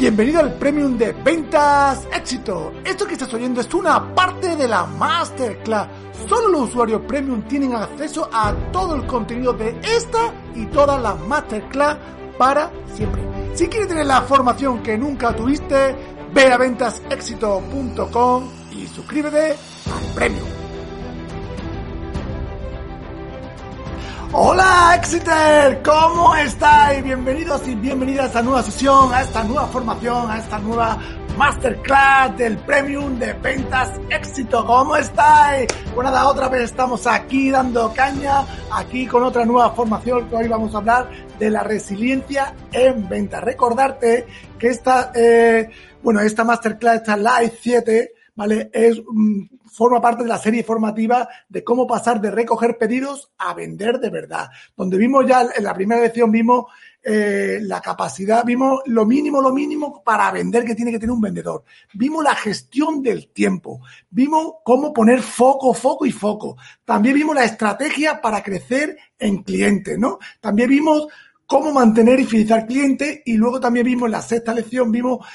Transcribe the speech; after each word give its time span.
Bienvenido 0.00 0.38
al 0.38 0.54
Premium 0.54 0.96
de 0.96 1.10
Ventas 1.10 2.06
Éxito. 2.14 2.72
Esto 2.84 3.04
que 3.04 3.14
estás 3.14 3.34
oyendo 3.34 3.60
es 3.60 3.74
una 3.74 4.14
parte 4.14 4.54
de 4.54 4.68
la 4.68 4.86
Masterclass. 4.86 5.88
Solo 6.28 6.50
los 6.50 6.68
usuarios 6.68 7.02
Premium 7.02 7.42
tienen 7.48 7.74
acceso 7.74 8.30
a 8.32 8.54
todo 8.70 8.94
el 8.94 9.04
contenido 9.08 9.52
de 9.54 9.76
esta 9.82 10.32
y 10.54 10.66
todas 10.66 11.02
las 11.02 11.18
Masterclass 11.26 11.96
para 12.38 12.70
siempre. 12.94 13.20
Si 13.54 13.66
quieres 13.66 13.88
tener 13.88 14.06
la 14.06 14.22
formación 14.22 14.84
que 14.84 14.96
nunca 14.96 15.34
tuviste, 15.34 15.96
ve 16.32 16.52
a 16.52 16.56
ventasexito.com 16.58 18.50
y 18.70 18.86
suscríbete 18.86 19.50
al 19.50 20.14
Premium. 20.14 20.57
Hola 24.30 24.94
Exeter, 24.94 25.82
¿cómo 25.82 26.36
estáis? 26.36 27.02
Bienvenidos 27.02 27.66
y 27.66 27.74
bienvenidas 27.74 28.24
a 28.24 28.26
esta 28.26 28.42
nueva 28.42 28.62
sesión, 28.62 29.14
a 29.14 29.22
esta 29.22 29.42
nueva 29.42 29.66
formación, 29.68 30.30
a 30.30 30.36
esta 30.36 30.58
nueva 30.58 30.98
masterclass 31.38 32.36
del 32.36 32.58
Premium 32.58 33.18
de 33.18 33.32
Ventas 33.32 33.98
Éxito. 34.10 34.66
¿Cómo 34.66 34.96
estáis? 34.96 35.68
Pues 35.94 36.04
nada, 36.04 36.28
otra 36.28 36.50
vez 36.50 36.64
estamos 36.64 37.06
aquí 37.06 37.50
dando 37.50 37.90
caña, 37.94 38.44
aquí 38.70 39.06
con 39.06 39.22
otra 39.22 39.46
nueva 39.46 39.70
formación 39.70 40.28
que 40.28 40.36
hoy 40.36 40.46
vamos 40.46 40.74
a 40.74 40.78
hablar 40.78 41.08
de 41.38 41.50
la 41.50 41.62
resiliencia 41.62 42.54
en 42.70 43.08
ventas. 43.08 43.42
Recordarte 43.42 44.26
que 44.58 44.68
esta, 44.68 45.10
eh, 45.14 45.70
bueno, 46.02 46.20
esta 46.20 46.44
masterclass, 46.44 46.96
esta 46.96 47.16
Live 47.16 47.54
7, 47.62 48.12
¿vale? 48.38 48.70
Es, 48.72 49.02
mm, 49.04 49.46
forma 49.66 50.00
parte 50.00 50.22
de 50.22 50.28
la 50.28 50.38
serie 50.38 50.62
formativa 50.62 51.28
de 51.48 51.64
cómo 51.64 51.88
pasar 51.88 52.20
de 52.20 52.30
recoger 52.30 52.78
pedidos 52.78 53.32
a 53.36 53.52
vender 53.52 53.98
de 53.98 54.10
verdad. 54.10 54.48
Donde 54.76 54.96
vimos 54.96 55.26
ya 55.26 55.48
en 55.56 55.64
la 55.64 55.74
primera 55.74 56.00
lección, 56.00 56.30
vimos 56.30 56.66
eh, 57.02 57.58
la 57.62 57.80
capacidad, 57.80 58.44
vimos 58.44 58.80
lo 58.86 59.04
mínimo, 59.04 59.42
lo 59.42 59.52
mínimo 59.52 60.04
para 60.04 60.30
vender 60.30 60.64
que 60.64 60.76
tiene 60.76 60.92
que 60.92 61.00
tener 61.00 61.10
un 61.10 61.20
vendedor. 61.20 61.64
Vimos 61.94 62.22
la 62.22 62.36
gestión 62.36 63.02
del 63.02 63.26
tiempo. 63.32 63.80
Vimos 64.08 64.54
cómo 64.62 64.92
poner 64.92 65.20
foco, 65.20 65.74
foco 65.74 66.06
y 66.06 66.12
foco. 66.12 66.56
También 66.84 67.16
vimos 67.16 67.34
la 67.34 67.44
estrategia 67.44 68.20
para 68.20 68.40
crecer 68.40 68.96
en 69.18 69.42
clientes, 69.42 69.98
¿no? 69.98 70.20
También 70.40 70.68
vimos 70.68 71.08
cómo 71.44 71.72
mantener 71.72 72.20
y 72.20 72.26
fidelizar 72.26 72.66
clientes 72.66 73.22
y 73.24 73.36
luego 73.36 73.58
también 73.58 73.86
vimos 73.86 74.06
en 74.06 74.12
la 74.12 74.22
sexta 74.22 74.54
lección, 74.54 74.92
vimos 74.92 75.26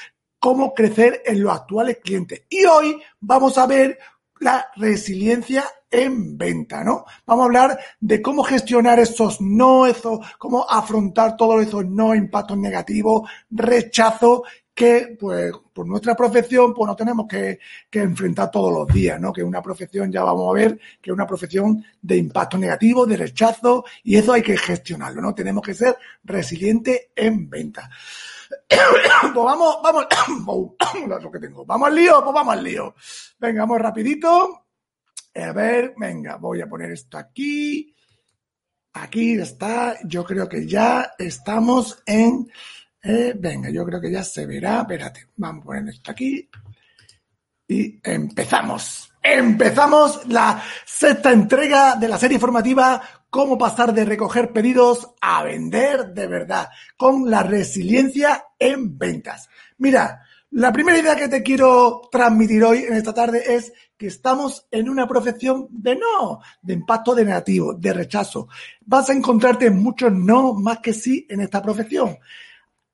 cómo 0.44 0.74
crecer 0.74 1.22
en 1.24 1.42
los 1.42 1.54
actuales 1.54 2.00
clientes. 2.04 2.42
Y 2.50 2.66
hoy 2.66 3.00
vamos 3.18 3.56
a 3.56 3.66
ver 3.66 3.98
la 4.40 4.66
resiliencia 4.76 5.64
en 5.90 6.36
venta, 6.36 6.84
¿no? 6.84 7.06
Vamos 7.24 7.44
a 7.44 7.46
hablar 7.46 7.78
de 7.98 8.20
cómo 8.20 8.42
gestionar 8.42 9.00
esos 9.00 9.40
no, 9.40 9.86
eso, 9.86 10.20
cómo 10.36 10.66
afrontar 10.68 11.34
todos 11.38 11.66
esos 11.66 11.86
no 11.86 12.14
impactos 12.14 12.58
negativos, 12.58 13.26
rechazo 13.50 14.42
que, 14.74 15.16
pues, 15.18 15.50
por 15.72 15.86
nuestra 15.86 16.14
profesión, 16.14 16.74
pues 16.74 16.88
no 16.88 16.94
tenemos 16.94 17.26
que, 17.26 17.58
que, 17.88 18.00
enfrentar 18.00 18.50
todos 18.50 18.70
los 18.70 18.86
días, 18.94 19.18
¿no? 19.18 19.32
Que 19.32 19.42
una 19.42 19.62
profesión, 19.62 20.12
ya 20.12 20.24
vamos 20.24 20.50
a 20.50 20.60
ver, 20.60 20.78
que 21.00 21.10
es 21.10 21.14
una 21.14 21.26
profesión 21.26 21.82
de 22.02 22.18
impacto 22.18 22.58
negativo, 22.58 23.06
de 23.06 23.16
rechazo, 23.16 23.86
y 24.02 24.16
eso 24.16 24.34
hay 24.34 24.42
que 24.42 24.58
gestionarlo, 24.58 25.22
¿no? 25.22 25.34
Tenemos 25.34 25.64
que 25.64 25.72
ser 25.72 25.96
resilientes 26.22 27.08
en 27.16 27.48
venta. 27.48 27.88
Pues 28.68 29.34
vamos, 29.34 29.78
vamos, 29.82 30.06
lo 31.22 31.30
que 31.30 31.38
tengo. 31.38 31.64
Vamos 31.64 31.88
al 31.88 31.94
lío, 31.94 32.22
pues 32.22 32.34
vamos 32.34 32.54
al 32.54 32.64
lío. 32.64 32.94
Venga, 33.38 33.62
vamos 33.62 33.80
rapidito. 33.80 34.66
A 35.34 35.52
ver, 35.52 35.94
venga, 35.96 36.36
voy 36.36 36.60
a 36.60 36.68
poner 36.68 36.92
esto 36.92 37.18
aquí. 37.18 37.94
Aquí 38.92 39.34
está. 39.34 39.98
Yo 40.04 40.24
creo 40.24 40.48
que 40.48 40.66
ya 40.66 41.14
estamos 41.18 42.02
en. 42.06 42.48
Eh, 43.02 43.34
venga, 43.36 43.70
yo 43.70 43.84
creo 43.84 44.00
que 44.00 44.10
ya 44.10 44.22
se 44.22 44.46
verá. 44.46 44.82
Espérate, 44.82 45.26
vamos 45.36 45.62
a 45.62 45.66
poner 45.66 45.88
esto 45.88 46.10
aquí. 46.10 46.48
Y 47.66 48.00
empezamos. 48.02 49.12
Empezamos 49.22 50.26
la 50.28 50.62
sexta 50.84 51.32
entrega 51.32 51.96
de 51.96 52.08
la 52.08 52.18
serie 52.18 52.38
formativa 52.38 53.02
cómo 53.34 53.58
pasar 53.58 53.92
de 53.92 54.04
recoger 54.04 54.52
pedidos 54.52 55.10
a 55.20 55.42
vender 55.42 56.14
de 56.14 56.28
verdad, 56.28 56.68
con 56.96 57.28
la 57.28 57.42
resiliencia 57.42 58.44
en 58.60 58.96
ventas. 58.96 59.48
Mira, 59.78 60.20
la 60.52 60.72
primera 60.72 61.00
idea 61.00 61.16
que 61.16 61.26
te 61.26 61.42
quiero 61.42 62.02
transmitir 62.12 62.62
hoy 62.62 62.84
en 62.84 62.94
esta 62.94 63.12
tarde 63.12 63.42
es 63.56 63.72
que 63.96 64.06
estamos 64.06 64.68
en 64.70 64.88
una 64.88 65.08
profesión 65.08 65.66
de 65.68 65.96
no, 65.96 66.42
de 66.62 66.74
impacto 66.74 67.12
de 67.12 67.24
negativo, 67.24 67.74
de 67.74 67.92
rechazo. 67.92 68.46
Vas 68.82 69.10
a 69.10 69.14
encontrarte 69.14 69.68
muchos 69.68 70.12
no 70.12 70.54
más 70.54 70.78
que 70.78 70.92
sí 70.92 71.26
en 71.28 71.40
esta 71.40 71.60
profesión. 71.60 72.16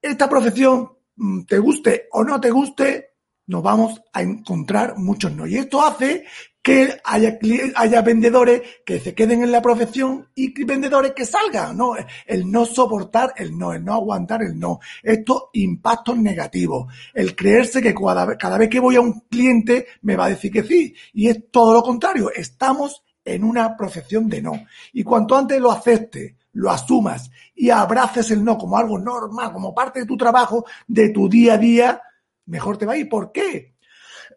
Esta 0.00 0.26
profesión, 0.26 0.90
mm, 1.16 1.42
te 1.42 1.58
guste 1.58 2.08
o 2.12 2.24
no 2.24 2.40
te 2.40 2.50
guste, 2.50 3.10
nos 3.46 3.62
vamos 3.62 4.00
a 4.10 4.22
encontrar 4.22 4.96
muchos 4.96 5.32
no. 5.32 5.46
Y 5.46 5.56
esto 5.56 5.84
hace 5.84 6.24
que 6.70 7.00
haya, 7.04 7.38
haya 7.74 8.02
vendedores 8.02 8.62
que 8.84 9.00
se 9.00 9.14
queden 9.14 9.42
en 9.42 9.50
la 9.50 9.60
profesión 9.60 10.28
y 10.34 10.64
vendedores 10.64 11.12
que 11.12 11.26
salgan, 11.26 11.76
¿no? 11.76 11.94
El 12.26 12.50
no 12.50 12.64
soportar 12.64 13.34
el 13.36 13.58
no, 13.58 13.72
el 13.72 13.84
no 13.84 13.94
aguantar 13.94 14.42
el 14.42 14.58
no. 14.58 14.78
Estos 15.02 15.44
impactos 15.54 16.16
negativos. 16.16 16.92
El 17.12 17.34
creerse 17.34 17.82
que 17.82 17.94
cada 17.94 18.24
vez, 18.24 18.38
cada 18.38 18.56
vez 18.56 18.68
que 18.68 18.80
voy 18.80 18.96
a 18.96 19.00
un 19.00 19.20
cliente 19.28 19.86
me 20.02 20.16
va 20.16 20.26
a 20.26 20.30
decir 20.30 20.52
que 20.52 20.62
sí. 20.62 20.94
Y 21.12 21.28
es 21.28 21.50
todo 21.50 21.74
lo 21.74 21.82
contrario. 21.82 22.30
Estamos 22.30 23.02
en 23.24 23.42
una 23.44 23.76
profesión 23.76 24.28
de 24.28 24.42
no. 24.42 24.52
Y 24.92 25.02
cuanto 25.02 25.36
antes 25.36 25.60
lo 25.60 25.72
aceptes, 25.72 26.34
lo 26.52 26.70
asumas 26.70 27.30
y 27.54 27.70
abraces 27.70 28.30
el 28.30 28.44
no 28.44 28.56
como 28.56 28.78
algo 28.78 28.98
normal, 28.98 29.52
como 29.52 29.74
parte 29.74 30.00
de 30.00 30.06
tu 30.06 30.16
trabajo, 30.16 30.64
de 30.86 31.10
tu 31.10 31.28
día 31.28 31.54
a 31.54 31.58
día, 31.58 32.02
mejor 32.46 32.76
te 32.78 32.86
va 32.86 32.92
a 32.92 32.96
ir. 32.96 33.08
¿Por 33.08 33.32
qué? 33.32 33.74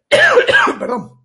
Perdón 0.79 1.22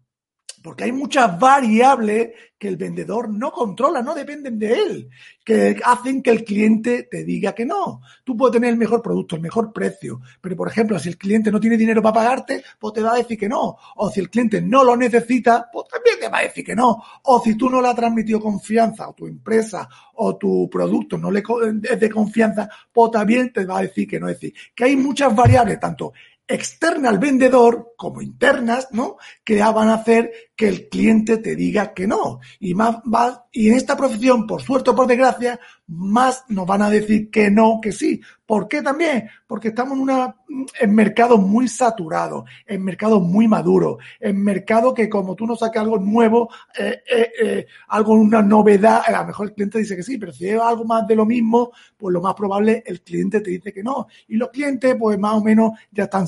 porque 0.68 0.84
hay 0.84 0.92
muchas 0.92 1.38
variables 1.38 2.28
que 2.58 2.68
el 2.68 2.76
vendedor 2.76 3.30
no 3.30 3.50
controla, 3.52 4.02
no 4.02 4.14
dependen 4.14 4.58
de 4.58 4.74
él, 4.74 5.08
que 5.42 5.80
hacen 5.82 6.22
que 6.22 6.30
el 6.30 6.44
cliente 6.44 7.04
te 7.04 7.24
diga 7.24 7.54
que 7.54 7.64
no. 7.64 8.02
Tú 8.22 8.36
puedes 8.36 8.52
tener 8.52 8.68
el 8.68 8.76
mejor 8.76 9.00
producto, 9.00 9.34
el 9.34 9.40
mejor 9.40 9.72
precio, 9.72 10.20
pero 10.42 10.56
por 10.56 10.68
ejemplo, 10.68 10.98
si 10.98 11.08
el 11.08 11.16
cliente 11.16 11.50
no 11.50 11.58
tiene 11.58 11.78
dinero 11.78 12.02
para 12.02 12.16
pagarte, 12.16 12.62
pues 12.78 12.92
te 12.92 13.00
va 13.00 13.14
a 13.14 13.16
decir 13.16 13.38
que 13.38 13.48
no. 13.48 13.78
O 13.96 14.10
si 14.10 14.20
el 14.20 14.28
cliente 14.28 14.60
no 14.60 14.84
lo 14.84 14.94
necesita, 14.94 15.70
pues 15.72 15.88
también 15.88 16.16
te 16.20 16.28
va 16.28 16.40
a 16.40 16.42
decir 16.42 16.62
que 16.62 16.76
no. 16.76 17.02
O 17.22 17.40
si 17.40 17.54
tú 17.54 17.70
no 17.70 17.80
le 17.80 17.88
has 17.88 17.96
transmitido 17.96 18.38
confianza, 18.38 19.08
o 19.08 19.14
tu 19.14 19.26
empresa 19.26 19.88
o 20.16 20.36
tu 20.36 20.68
producto 20.68 21.16
no 21.16 21.30
le 21.30 21.42
es 21.90 21.98
de 22.00 22.10
confianza, 22.10 22.68
pues 22.92 23.10
también 23.12 23.52
te 23.54 23.64
va 23.64 23.78
a 23.78 23.82
decir 23.82 24.06
que 24.06 24.20
no. 24.20 24.28
Es 24.28 24.38
decir, 24.38 24.52
que 24.74 24.84
hay 24.84 24.96
muchas 24.96 25.34
variables, 25.34 25.80
tanto 25.80 26.12
externa 26.48 27.10
al 27.10 27.18
vendedor 27.18 27.92
como 27.96 28.22
internas, 28.22 28.88
¿no? 28.90 29.16
Que 29.44 29.60
van 29.60 29.90
a 29.90 29.94
hacer 29.94 30.32
que 30.56 30.68
el 30.68 30.88
cliente 30.88 31.36
te 31.36 31.54
diga 31.54 31.94
que 31.94 32.06
no. 32.06 32.40
Y 32.58 32.74
más, 32.74 32.96
más, 33.04 33.42
y 33.52 33.68
en 33.68 33.74
esta 33.74 33.96
profesión, 33.96 34.46
por 34.46 34.60
suerte 34.62 34.90
o 34.90 34.96
por 34.96 35.06
desgracia, 35.06 35.60
más 35.88 36.44
nos 36.48 36.66
van 36.66 36.82
a 36.82 36.90
decir 36.90 37.30
que 37.30 37.50
no, 37.50 37.78
que 37.80 37.92
sí. 37.92 38.20
¿Por 38.44 38.66
qué 38.66 38.82
también? 38.82 39.28
Porque 39.46 39.68
estamos 39.68 39.94
en, 39.94 40.02
una, 40.02 40.36
en 40.80 40.94
mercados 40.94 41.38
muy 41.38 41.68
saturados, 41.68 42.44
en 42.66 42.82
mercados 42.82 43.22
muy 43.22 43.46
maduros, 43.46 43.98
en 44.18 44.42
mercados 44.42 44.94
que 44.94 45.08
como 45.08 45.34
tú 45.34 45.46
no 45.46 45.54
saques 45.54 45.80
algo 45.80 45.98
nuevo, 45.98 46.48
eh, 46.78 47.02
eh, 47.10 47.30
eh, 47.42 47.66
algo, 47.88 48.14
una 48.14 48.42
novedad, 48.42 49.02
a 49.06 49.12
lo 49.12 49.26
mejor 49.26 49.48
el 49.48 49.54
cliente 49.54 49.78
dice 49.78 49.96
que 49.96 50.02
sí, 50.02 50.18
pero 50.18 50.32
si 50.32 50.48
es 50.48 50.60
algo 50.60 50.84
más 50.84 51.06
de 51.06 51.14
lo 51.14 51.26
mismo, 51.26 51.72
pues 51.96 52.12
lo 52.12 52.20
más 52.20 52.34
probable 52.34 52.82
el 52.86 53.02
cliente 53.02 53.40
te 53.40 53.50
dice 53.50 53.72
que 53.72 53.82
no. 53.82 54.06
Y 54.28 54.36
los 54.36 54.50
clientes, 54.50 54.96
pues 54.98 55.18
más 55.18 55.34
o 55.34 55.42
menos 55.42 55.72
ya 55.90 56.04
están 56.04 56.26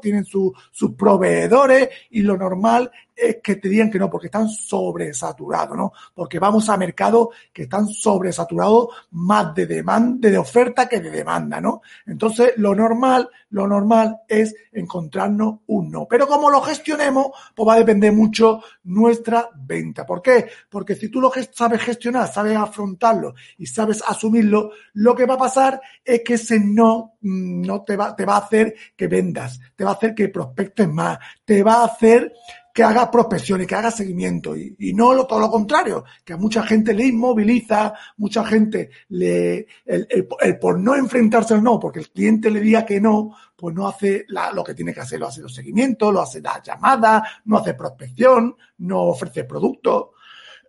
tienen 0.00 0.24
sus 0.24 0.54
proveedores 0.96 1.88
y 2.10 2.22
lo 2.22 2.36
normal 2.36 2.90
es 3.16 3.38
que 3.42 3.56
te 3.56 3.68
digan 3.68 3.90
que 3.90 3.98
no, 3.98 4.10
porque 4.10 4.26
están 4.26 4.48
sobresaturados, 4.48 5.76
¿no? 5.76 5.92
Porque 6.14 6.38
vamos 6.38 6.68
a 6.68 6.76
mercados 6.76 7.28
que 7.52 7.62
están 7.62 7.88
sobresaturados 7.88 8.88
más 9.12 9.54
de 9.54 9.66
demanda, 9.66 10.28
de 10.28 10.36
oferta 10.36 10.86
que 10.86 11.00
de 11.00 11.10
demanda, 11.10 11.60
¿no? 11.60 11.80
Entonces, 12.06 12.52
lo 12.58 12.74
normal, 12.74 13.30
lo 13.50 13.66
normal 13.66 14.20
es 14.28 14.54
encontrarnos 14.72 15.60
un 15.66 15.90
no. 15.90 16.06
Pero 16.08 16.26
como 16.26 16.50
lo 16.50 16.60
gestionemos, 16.60 17.28
pues 17.54 17.68
va 17.68 17.74
a 17.74 17.78
depender 17.78 18.12
mucho 18.12 18.60
nuestra 18.84 19.48
venta. 19.54 20.04
¿Por 20.04 20.20
qué? 20.20 20.46
Porque 20.68 20.94
si 20.94 21.08
tú 21.08 21.20
lo 21.20 21.32
sabes 21.52 21.80
gestionar, 21.80 22.28
sabes 22.28 22.56
afrontarlo 22.56 23.34
y 23.56 23.66
sabes 23.66 24.02
asumirlo, 24.06 24.72
lo 24.92 25.14
que 25.14 25.24
va 25.24 25.34
a 25.34 25.38
pasar 25.38 25.80
es 26.04 26.22
que 26.22 26.34
ese 26.34 26.60
no, 26.60 27.14
mm, 27.22 27.62
no 27.62 27.82
te 27.82 27.96
va, 27.96 28.14
te 28.14 28.26
va 28.26 28.34
a 28.34 28.40
hacer 28.40 28.74
que 28.94 29.06
vendas, 29.08 29.58
te 29.74 29.84
va 29.84 29.90
a 29.90 29.94
hacer 29.94 30.14
que 30.14 30.28
prospectes 30.28 30.88
más, 30.88 31.18
te 31.44 31.62
va 31.62 31.76
a 31.76 31.84
hacer 31.86 32.32
que 32.76 32.82
haga 32.82 33.10
prospecciones, 33.10 33.66
que 33.66 33.74
haga 33.74 33.90
seguimiento 33.90 34.54
y, 34.54 34.92
no 34.92 35.14
lo, 35.14 35.26
todo 35.26 35.40
lo 35.40 35.50
contrario, 35.50 36.04
que 36.22 36.34
a 36.34 36.36
mucha 36.36 36.62
gente 36.62 36.92
le 36.92 37.06
inmoviliza, 37.06 37.94
mucha 38.18 38.44
gente 38.44 38.90
le, 39.08 39.66
el, 39.86 40.28
por 40.60 40.78
no 40.78 40.94
enfrentarse 40.94 41.54
al 41.54 41.62
no, 41.62 41.80
porque 41.80 42.00
el 42.00 42.10
cliente 42.10 42.50
le 42.50 42.60
diga 42.60 42.84
que 42.84 43.00
no, 43.00 43.34
pues 43.56 43.74
no 43.74 43.88
hace 43.88 44.26
lo 44.28 44.62
que 44.62 44.74
tiene 44.74 44.92
que 44.92 45.00
hacer, 45.00 45.18
lo 45.18 45.28
hace 45.28 45.40
los 45.40 45.54
seguimientos, 45.54 46.12
lo 46.12 46.20
hace 46.20 46.42
la 46.42 46.62
llamada, 46.62 47.26
no 47.46 47.56
hace 47.56 47.72
prospección, 47.72 48.54
no 48.76 49.04
ofrece 49.04 49.44
productos. 49.44 50.08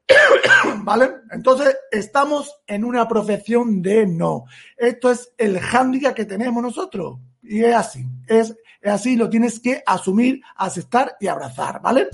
¿Vale? 0.83 1.11
Entonces, 1.31 1.75
estamos 1.91 2.61
en 2.67 2.85
una 2.85 3.05
profesión 3.05 3.81
de 3.81 4.07
no. 4.07 4.45
Esto 4.77 5.11
es 5.11 5.33
el 5.37 5.59
hándicap 5.59 6.15
que 6.15 6.23
tenemos 6.23 6.63
nosotros 6.63 7.19
Y 7.43 7.65
es 7.65 7.75
así, 7.75 8.05
es, 8.27 8.55
así, 8.89 9.15
lo 9.15 9.29
tienes 9.29 9.59
que 9.59 9.83
asumir, 9.85 10.41
aceptar 10.55 11.17
y 11.19 11.27
abrazar, 11.27 11.81
¿vale? 11.81 12.07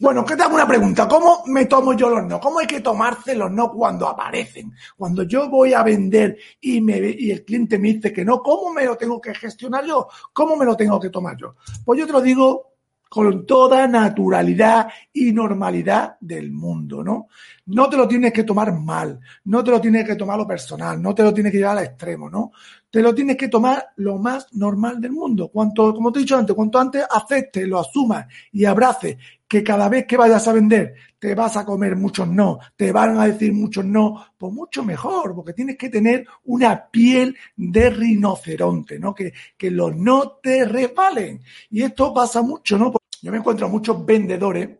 Bueno, 0.00 0.24
¿qué 0.24 0.34
te 0.34 0.42
hago 0.42 0.54
una 0.54 0.66
pregunta? 0.66 1.06
¿Cómo 1.06 1.42
me 1.44 1.66
tomo 1.66 1.92
yo 1.92 2.08
los 2.08 2.24
no? 2.24 2.40
¿Cómo 2.40 2.58
hay 2.58 2.66
que 2.66 2.80
tomarse 2.80 3.34
los 3.34 3.50
no 3.50 3.70
cuando 3.70 4.08
aparecen? 4.08 4.72
Cuando 4.96 5.24
yo 5.24 5.50
voy 5.50 5.74
a 5.74 5.82
vender 5.82 6.38
y, 6.58 6.80
me, 6.80 6.98
y 7.18 7.30
el 7.30 7.44
cliente 7.44 7.78
me 7.78 7.92
dice 7.92 8.10
que 8.10 8.24
no, 8.24 8.42
¿cómo 8.42 8.72
me 8.72 8.86
lo 8.86 8.96
tengo 8.96 9.20
que 9.20 9.34
gestionar 9.34 9.84
yo? 9.84 10.08
¿Cómo 10.32 10.56
me 10.56 10.64
lo 10.64 10.74
tengo 10.74 10.98
que 10.98 11.10
tomar 11.10 11.36
yo? 11.36 11.54
Pues 11.84 12.00
yo 12.00 12.06
te 12.06 12.12
lo 12.14 12.22
digo 12.22 12.70
con 13.10 13.44
toda 13.44 13.86
naturalidad 13.88 14.88
y 15.12 15.32
normalidad 15.32 16.16
del 16.20 16.50
mundo, 16.50 17.04
¿no? 17.04 17.28
No 17.70 17.88
te 17.88 17.96
lo 17.96 18.08
tienes 18.08 18.32
que 18.32 18.42
tomar 18.42 18.72
mal, 18.72 19.20
no 19.44 19.62
te 19.62 19.70
lo 19.70 19.80
tienes 19.80 20.04
que 20.04 20.16
tomar 20.16 20.36
lo 20.36 20.46
personal, 20.46 21.00
no 21.00 21.14
te 21.14 21.22
lo 21.22 21.32
tienes 21.32 21.52
que 21.52 21.58
llevar 21.58 21.78
al 21.78 21.84
extremo, 21.84 22.28
¿no? 22.28 22.50
Te 22.90 23.00
lo 23.00 23.14
tienes 23.14 23.36
que 23.36 23.46
tomar 23.46 23.90
lo 23.96 24.18
más 24.18 24.52
normal 24.54 25.00
del 25.00 25.12
mundo. 25.12 25.48
Cuanto, 25.48 25.94
como 25.94 26.10
te 26.10 26.18
he 26.18 26.22
dicho 26.22 26.36
antes, 26.36 26.56
cuanto 26.56 26.80
antes 26.80 27.04
aceptes, 27.08 27.68
lo 27.68 27.78
asumas 27.78 28.26
y 28.50 28.64
abraces 28.64 29.16
que 29.46 29.62
cada 29.62 29.88
vez 29.88 30.04
que 30.04 30.16
vayas 30.16 30.46
a 30.48 30.52
vender 30.52 30.94
te 31.18 31.34
vas 31.36 31.56
a 31.56 31.64
comer 31.64 31.94
muchos 31.94 32.26
no, 32.26 32.58
te 32.74 32.90
van 32.90 33.18
a 33.18 33.26
decir 33.26 33.52
muchos 33.52 33.84
no, 33.84 34.26
pues 34.36 34.52
mucho 34.52 34.82
mejor, 34.82 35.34
porque 35.34 35.52
tienes 35.52 35.76
que 35.76 35.90
tener 35.90 36.26
una 36.46 36.90
piel 36.90 37.36
de 37.56 37.90
rinoceronte, 37.90 38.98
¿no? 38.98 39.14
Que, 39.14 39.32
que 39.56 39.70
los 39.70 39.94
no 39.94 40.38
te 40.42 40.64
repalen. 40.64 41.40
Y 41.70 41.82
esto 41.82 42.12
pasa 42.12 42.42
mucho, 42.42 42.76
¿no? 42.76 42.92
Yo 43.22 43.30
me 43.30 43.38
encuentro 43.38 43.66
a 43.66 43.70
muchos 43.70 44.04
vendedores 44.04 44.70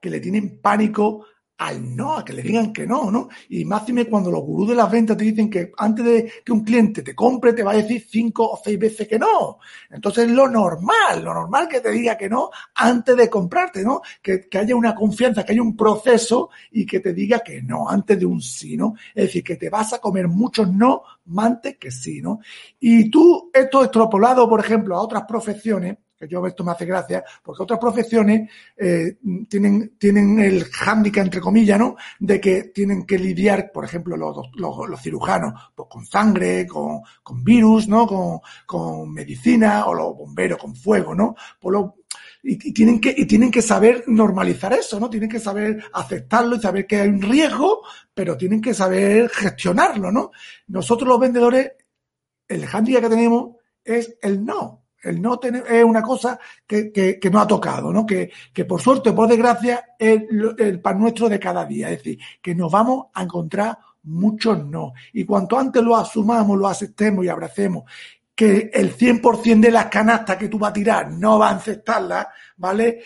que 0.00 0.10
le 0.10 0.20
tienen 0.20 0.58
pánico 0.60 1.24
al 1.58 1.94
no, 1.94 2.16
a 2.16 2.24
que 2.24 2.32
le 2.32 2.42
digan 2.42 2.72
que 2.72 2.86
no, 2.86 3.10
¿no? 3.10 3.28
Y 3.48 3.64
máxime 3.64 4.06
cuando 4.06 4.30
los 4.30 4.42
gurús 4.42 4.70
de 4.70 4.74
las 4.74 4.90
ventas 4.90 5.16
te 5.16 5.24
dicen 5.24 5.48
que 5.48 5.72
antes 5.76 6.04
de 6.04 6.32
que 6.44 6.52
un 6.52 6.64
cliente 6.64 7.02
te 7.02 7.14
compre, 7.14 7.52
te 7.52 7.62
va 7.62 7.72
a 7.72 7.76
decir 7.76 8.04
cinco 8.08 8.50
o 8.50 8.60
seis 8.62 8.78
veces 8.78 9.06
que 9.06 9.18
no. 9.18 9.58
Entonces 9.90 10.28
lo 10.30 10.48
normal, 10.48 11.22
lo 11.22 11.32
normal 11.32 11.68
que 11.68 11.80
te 11.80 11.92
diga 11.92 12.16
que 12.16 12.28
no 12.28 12.50
antes 12.74 13.16
de 13.16 13.30
comprarte, 13.30 13.84
¿no? 13.84 14.02
Que, 14.20 14.48
que 14.48 14.58
haya 14.58 14.74
una 14.74 14.94
confianza, 14.94 15.44
que 15.44 15.52
haya 15.52 15.62
un 15.62 15.76
proceso 15.76 16.50
y 16.72 16.84
que 16.84 17.00
te 17.00 17.14
diga 17.14 17.40
que 17.40 17.62
no 17.62 17.88
antes 17.88 18.18
de 18.18 18.26
un 18.26 18.40
sí, 18.40 18.76
¿no? 18.76 18.94
Es 19.14 19.26
decir, 19.26 19.44
que 19.44 19.56
te 19.56 19.70
vas 19.70 19.92
a 19.92 19.98
comer 19.98 20.26
muchos 20.26 20.72
no 20.72 21.02
antes 21.36 21.78
que 21.78 21.90
sí, 21.90 22.20
¿no? 22.20 22.40
Y 22.80 23.10
tú, 23.10 23.50
esto 23.52 23.82
extrapolado, 23.84 24.48
por 24.48 24.60
ejemplo, 24.60 24.96
a 24.96 25.02
otras 25.02 25.24
profesiones, 25.24 25.96
que 26.24 26.32
yo 26.32 26.46
esto 26.46 26.64
me 26.64 26.72
hace 26.72 26.86
gracia, 26.86 27.24
porque 27.42 27.62
otras 27.62 27.78
profesiones 27.78 28.50
eh, 28.76 29.18
tienen, 29.48 29.96
tienen 29.98 30.38
el 30.40 30.64
hándicap, 30.64 31.24
entre 31.24 31.40
comillas, 31.40 31.78
¿no? 31.78 31.96
De 32.18 32.40
que 32.40 32.64
tienen 32.64 33.04
que 33.06 33.18
lidiar, 33.18 33.70
por 33.72 33.84
ejemplo, 33.84 34.16
los, 34.16 34.50
los, 34.54 34.88
los 34.88 35.00
cirujanos, 35.00 35.72
pues 35.74 35.88
con 35.90 36.06
sangre, 36.06 36.66
con, 36.66 37.00
con 37.22 37.44
virus, 37.44 37.88
¿no? 37.88 38.06
Con, 38.06 38.40
con, 38.66 39.12
medicina, 39.12 39.86
o 39.86 39.94
los 39.94 40.16
bomberos 40.16 40.58
con 40.58 40.74
fuego, 40.74 41.14
¿no? 41.14 41.34
Pues 41.60 41.72
lo, 41.72 41.96
y, 42.42 42.68
y, 42.68 42.72
tienen 42.72 43.00
que, 43.00 43.14
y 43.16 43.26
tienen 43.26 43.50
que 43.50 43.62
saber 43.62 44.04
normalizar 44.06 44.72
eso, 44.72 44.98
¿no? 44.98 45.10
Tienen 45.10 45.28
que 45.28 45.40
saber 45.40 45.82
aceptarlo 45.92 46.56
y 46.56 46.60
saber 46.60 46.86
que 46.86 47.00
hay 47.00 47.08
un 47.08 47.22
riesgo, 47.22 47.82
pero 48.12 48.36
tienen 48.36 48.60
que 48.60 48.74
saber 48.74 49.28
gestionarlo, 49.30 50.10
¿no? 50.10 50.30
Nosotros 50.68 51.08
los 51.08 51.20
vendedores, 51.20 51.72
el 52.48 52.66
hándicap 52.66 53.02
que 53.02 53.08
tenemos 53.08 53.56
es 53.84 54.16
el 54.22 54.44
no 54.44 54.83
el 55.04 55.20
no 55.20 55.38
tener 55.38 55.64
es 55.70 55.84
una 55.84 56.02
cosa 56.02 56.38
que, 56.66 56.90
que, 56.92 57.30
ha 57.32 57.46
tocado, 57.46 57.92
¿no? 57.92 58.04
Que, 58.06 58.30
que 58.52 58.64
por 58.64 58.80
suerte 58.80 59.12
por 59.12 59.28
desgracia 59.28 59.94
es 59.98 60.22
el 60.58 60.80
pan 60.80 60.98
nuestro 60.98 61.28
de 61.28 61.38
cada 61.38 61.64
día. 61.64 61.90
Es 61.90 61.98
decir, 61.98 62.18
que 62.42 62.54
nos 62.54 62.72
vamos 62.72 63.06
a 63.14 63.22
encontrar 63.22 63.78
muchos 64.04 64.64
no. 64.66 64.92
Y 65.12 65.24
cuanto 65.24 65.58
antes 65.58 65.82
lo 65.82 65.96
asumamos, 65.96 66.58
lo 66.58 66.68
aceptemos 66.68 67.24
y 67.24 67.28
abracemos, 67.28 67.84
que 68.34 68.70
el 68.72 68.96
100% 68.96 69.60
de 69.60 69.70
las 69.70 69.86
canastas 69.86 70.36
que 70.36 70.48
tú 70.48 70.58
vas 70.58 70.70
a 70.70 70.74
tirar 70.74 71.10
no 71.10 71.38
va 71.38 71.50
a 71.50 71.56
aceptarlas, 71.56 72.26
¿vale? 72.56 73.02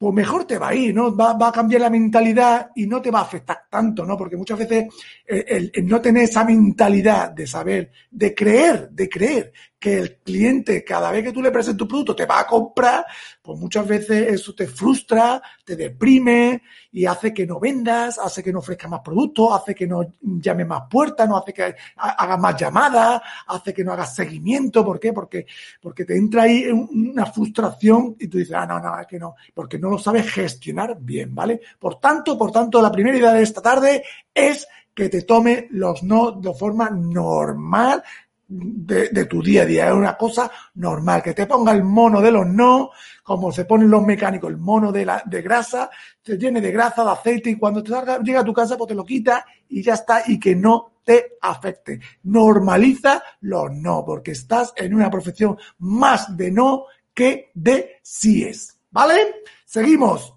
pues 0.00 0.14
mejor 0.14 0.46
te 0.46 0.56
va 0.56 0.68
a 0.68 0.74
ir, 0.74 0.94
¿no? 0.94 1.14
Va, 1.14 1.34
va, 1.34 1.48
a 1.48 1.52
cambiar 1.52 1.82
la 1.82 1.90
mentalidad 1.90 2.70
y 2.74 2.86
no 2.86 3.02
te 3.02 3.10
va 3.10 3.18
a 3.18 3.24
afectar 3.24 3.66
tanto, 3.68 4.06
¿no? 4.06 4.16
Porque 4.16 4.34
muchas 4.34 4.58
veces 4.58 4.86
el, 5.26 5.70
el, 5.74 5.86
no 5.86 6.00
tener 6.00 6.22
esa 6.22 6.42
mentalidad 6.42 7.32
de 7.32 7.46
saber, 7.46 7.92
de 8.10 8.34
creer, 8.34 8.88
de 8.88 9.10
creer 9.10 9.52
que 9.80 9.98
el 9.98 10.16
cliente 10.18 10.84
cada 10.84 11.10
vez 11.10 11.24
que 11.24 11.32
tú 11.32 11.40
le 11.40 11.50
presentes 11.50 11.78
tu 11.78 11.88
producto 11.88 12.14
te 12.14 12.26
va 12.26 12.40
a 12.40 12.46
comprar, 12.46 13.06
pues 13.40 13.58
muchas 13.58 13.88
veces 13.88 14.30
eso 14.30 14.54
te 14.54 14.66
frustra, 14.66 15.42
te 15.64 15.74
deprime 15.74 16.62
y 16.92 17.06
hace 17.06 17.32
que 17.32 17.46
no 17.46 17.58
vendas, 17.58 18.18
hace 18.18 18.42
que 18.42 18.52
no 18.52 18.58
ofrezcas 18.58 18.90
más 18.90 19.00
productos, 19.00 19.48
hace 19.54 19.74
que 19.74 19.86
no 19.86 20.02
llame 20.20 20.66
más 20.66 20.82
puertas, 20.90 21.26
no 21.26 21.38
hace 21.38 21.54
que 21.54 21.74
hagas 21.96 22.38
más 22.38 22.56
llamadas, 22.60 23.22
hace 23.46 23.72
que 23.72 23.82
no 23.82 23.92
hagas 23.94 24.14
seguimiento. 24.14 24.84
¿Por 24.84 25.00
qué? 25.00 25.14
Porque, 25.14 25.46
porque 25.80 26.04
te 26.04 26.14
entra 26.14 26.42
ahí 26.42 26.66
una 26.66 27.24
frustración 27.24 28.16
y 28.20 28.28
tú 28.28 28.36
dices, 28.36 28.54
ah, 28.54 28.66
no, 28.66 28.80
no, 28.80 29.00
es 29.00 29.06
que 29.06 29.18
no, 29.18 29.34
porque 29.54 29.78
no 29.78 29.88
lo 29.88 29.98
sabes 29.98 30.30
gestionar 30.30 30.98
bien, 31.00 31.34
¿vale? 31.34 31.58
Por 31.78 31.98
tanto, 31.98 32.36
por 32.36 32.52
tanto, 32.52 32.82
la 32.82 32.92
primera 32.92 33.16
idea 33.16 33.32
de 33.32 33.42
esta 33.42 33.62
tarde 33.62 34.04
es 34.34 34.68
que 34.92 35.08
te 35.08 35.22
tome 35.22 35.68
los 35.70 36.02
no 36.02 36.32
de 36.32 36.52
forma 36.52 36.90
normal, 36.90 38.02
de, 38.50 39.24
tu 39.26 39.40
día 39.40 39.62
a 39.62 39.66
día, 39.66 39.88
es 39.88 39.94
una 39.94 40.16
cosa 40.16 40.50
normal, 40.74 41.22
que 41.22 41.34
te 41.34 41.46
ponga 41.46 41.72
el 41.72 41.84
mono 41.84 42.20
de 42.20 42.32
los 42.32 42.46
no, 42.46 42.90
como 43.22 43.52
se 43.52 43.64
ponen 43.64 43.88
los 43.88 44.04
mecánicos, 44.04 44.50
el 44.50 44.56
mono 44.56 44.90
de, 44.90 45.04
la, 45.04 45.22
de 45.24 45.40
grasa, 45.40 45.88
te 46.20 46.36
llene 46.36 46.60
de 46.60 46.72
grasa, 46.72 47.04
de 47.04 47.10
aceite 47.10 47.50
y 47.50 47.56
cuando 47.56 47.82
te 47.82 47.90
salga, 47.90 48.18
llega 48.18 48.40
a 48.40 48.44
tu 48.44 48.52
casa 48.52 48.76
pues 48.76 48.88
te 48.88 48.94
lo 48.94 49.04
quita 49.04 49.46
y 49.68 49.82
ya 49.82 49.94
está 49.94 50.24
y 50.26 50.40
que 50.40 50.56
no 50.56 50.94
te 51.04 51.38
afecte. 51.40 52.00
Normaliza 52.24 53.22
los 53.42 53.70
no, 53.70 54.04
porque 54.04 54.32
estás 54.32 54.72
en 54.76 54.94
una 54.94 55.08
profesión 55.08 55.56
más 55.78 56.36
de 56.36 56.50
no 56.50 56.86
que 57.14 57.52
de 57.54 58.00
síes. 58.02 58.76
¿Vale? 58.90 59.42
Seguimos. 59.64 60.34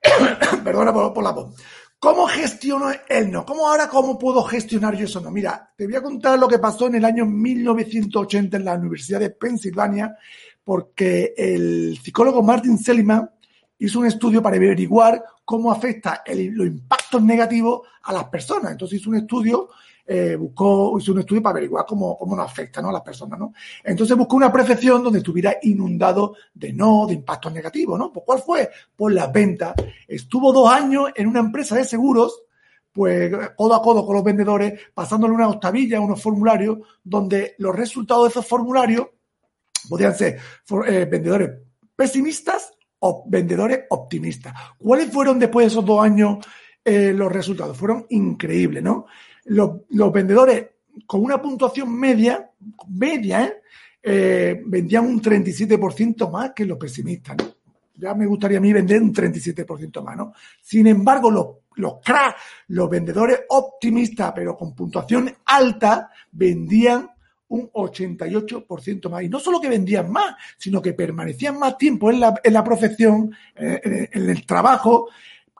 Perdona 0.64 0.90
por, 0.90 1.12
por 1.12 1.22
la 1.22 1.32
voz. 1.32 1.54
¿Cómo 2.04 2.26
gestiono 2.26 2.90
el 3.08 3.30
no? 3.30 3.46
¿Cómo 3.46 3.66
ahora 3.66 3.88
cómo 3.88 4.18
puedo 4.18 4.42
gestionar 4.42 4.94
yo 4.94 5.06
eso 5.06 5.22
no? 5.22 5.30
Mira, 5.30 5.72
te 5.74 5.86
voy 5.86 5.96
a 5.96 6.02
contar 6.02 6.38
lo 6.38 6.46
que 6.46 6.58
pasó 6.58 6.86
en 6.86 6.96
el 6.96 7.04
año 7.06 7.24
1980 7.24 8.58
en 8.58 8.64
la 8.66 8.74
Universidad 8.74 9.20
de 9.20 9.30
Pensilvania, 9.30 10.14
porque 10.62 11.32
el 11.34 11.98
psicólogo 12.02 12.42
Martin 12.42 12.76
Seligman 12.76 13.30
hizo 13.78 14.00
un 14.00 14.04
estudio 14.04 14.42
para 14.42 14.56
averiguar 14.56 15.24
cómo 15.46 15.72
afecta 15.72 16.22
el, 16.26 16.48
los 16.48 16.66
impactos 16.66 17.22
negativos 17.22 17.88
a 18.02 18.12
las 18.12 18.24
personas. 18.24 18.72
Entonces 18.72 19.00
hizo 19.00 19.08
un 19.08 19.16
estudio 19.16 19.70
eh, 20.06 20.36
buscó, 20.36 20.98
hizo 20.98 21.12
un 21.12 21.20
estudio 21.20 21.42
para 21.42 21.52
averiguar 21.52 21.86
cómo, 21.86 22.18
cómo 22.18 22.36
nos 22.36 22.44
afecta 22.44 22.82
¿no? 22.82 22.90
a 22.90 22.92
las 22.92 23.02
personas, 23.02 23.38
¿no? 23.38 23.54
Entonces 23.82 24.16
buscó 24.16 24.36
una 24.36 24.52
percepción 24.52 25.02
donde 25.02 25.20
estuviera 25.20 25.56
inundado 25.62 26.36
de 26.52 26.72
no, 26.72 27.06
de 27.06 27.14
impactos 27.14 27.52
negativos, 27.52 27.98
¿no? 27.98 28.12
Pues 28.12 28.24
¿cuál 28.26 28.40
fue? 28.40 28.70
Pues 28.94 29.14
las 29.14 29.32
ventas. 29.32 29.74
Estuvo 30.06 30.52
dos 30.52 30.70
años 30.70 31.10
en 31.14 31.26
una 31.26 31.40
empresa 31.40 31.76
de 31.76 31.84
seguros, 31.84 32.42
pues 32.92 33.32
codo 33.56 33.74
a 33.74 33.82
codo 33.82 34.04
con 34.04 34.16
los 34.16 34.24
vendedores, 34.24 34.78
pasándole 34.92 35.34
una 35.34 35.48
octavilla, 35.48 36.00
unos 36.00 36.22
formularios, 36.22 36.78
donde 37.02 37.54
los 37.58 37.74
resultados 37.74 38.24
de 38.24 38.30
esos 38.30 38.46
formularios 38.46 39.06
podían 39.88 40.14
ser 40.14 40.38
eh, 40.86 41.06
vendedores 41.10 41.50
pesimistas 41.96 42.72
o 42.98 43.24
vendedores 43.26 43.84
optimistas. 43.90 44.54
¿Cuáles 44.78 45.10
fueron 45.10 45.38
después 45.38 45.64
de 45.64 45.68
esos 45.68 45.84
dos 45.84 46.02
años 46.02 46.44
eh, 46.84 47.12
los 47.14 47.32
resultados? 47.32 47.76
Fueron 47.76 48.06
increíbles, 48.10 48.82
¿no? 48.82 49.06
Los, 49.44 50.12
vendedores 50.12 50.66
con 51.06 51.22
una 51.22 51.40
puntuación 51.40 51.94
media, 51.98 52.50
media, 52.88 53.44
¿eh? 53.44 53.60
Eh, 54.06 54.62
vendían 54.66 55.06
un 55.06 55.22
37% 55.22 56.30
más 56.30 56.52
que 56.54 56.66
los 56.66 56.76
pesimistas. 56.76 57.36
Ya 57.94 58.14
me 58.14 58.26
gustaría 58.26 58.58
a 58.58 58.60
mí 58.60 58.70
vender 58.70 59.00
un 59.00 59.14
37% 59.14 60.02
más, 60.02 60.16
¿no? 60.16 60.34
Sin 60.60 60.86
embargo, 60.86 61.30
los, 61.30 61.46
los 61.76 61.94
cracks, 62.04 62.36
los 62.68 62.90
vendedores 62.90 63.40
optimistas, 63.48 64.32
pero 64.34 64.56
con 64.56 64.74
puntuación 64.74 65.34
alta, 65.46 66.10
vendían 66.32 67.08
un 67.48 67.70
88% 67.70 69.08
más. 69.08 69.22
Y 69.22 69.28
no 69.28 69.40
solo 69.40 69.60
que 69.60 69.68
vendían 69.68 70.10
más, 70.10 70.34
sino 70.58 70.82
que 70.82 70.92
permanecían 70.92 71.58
más 71.58 71.78
tiempo 71.78 72.10
en 72.10 72.20
la, 72.20 72.34
en 72.42 72.52
la 72.52 72.64
profesión, 72.64 73.34
eh, 73.54 74.08
en 74.12 74.28
el 74.28 74.44
trabajo, 74.44 75.08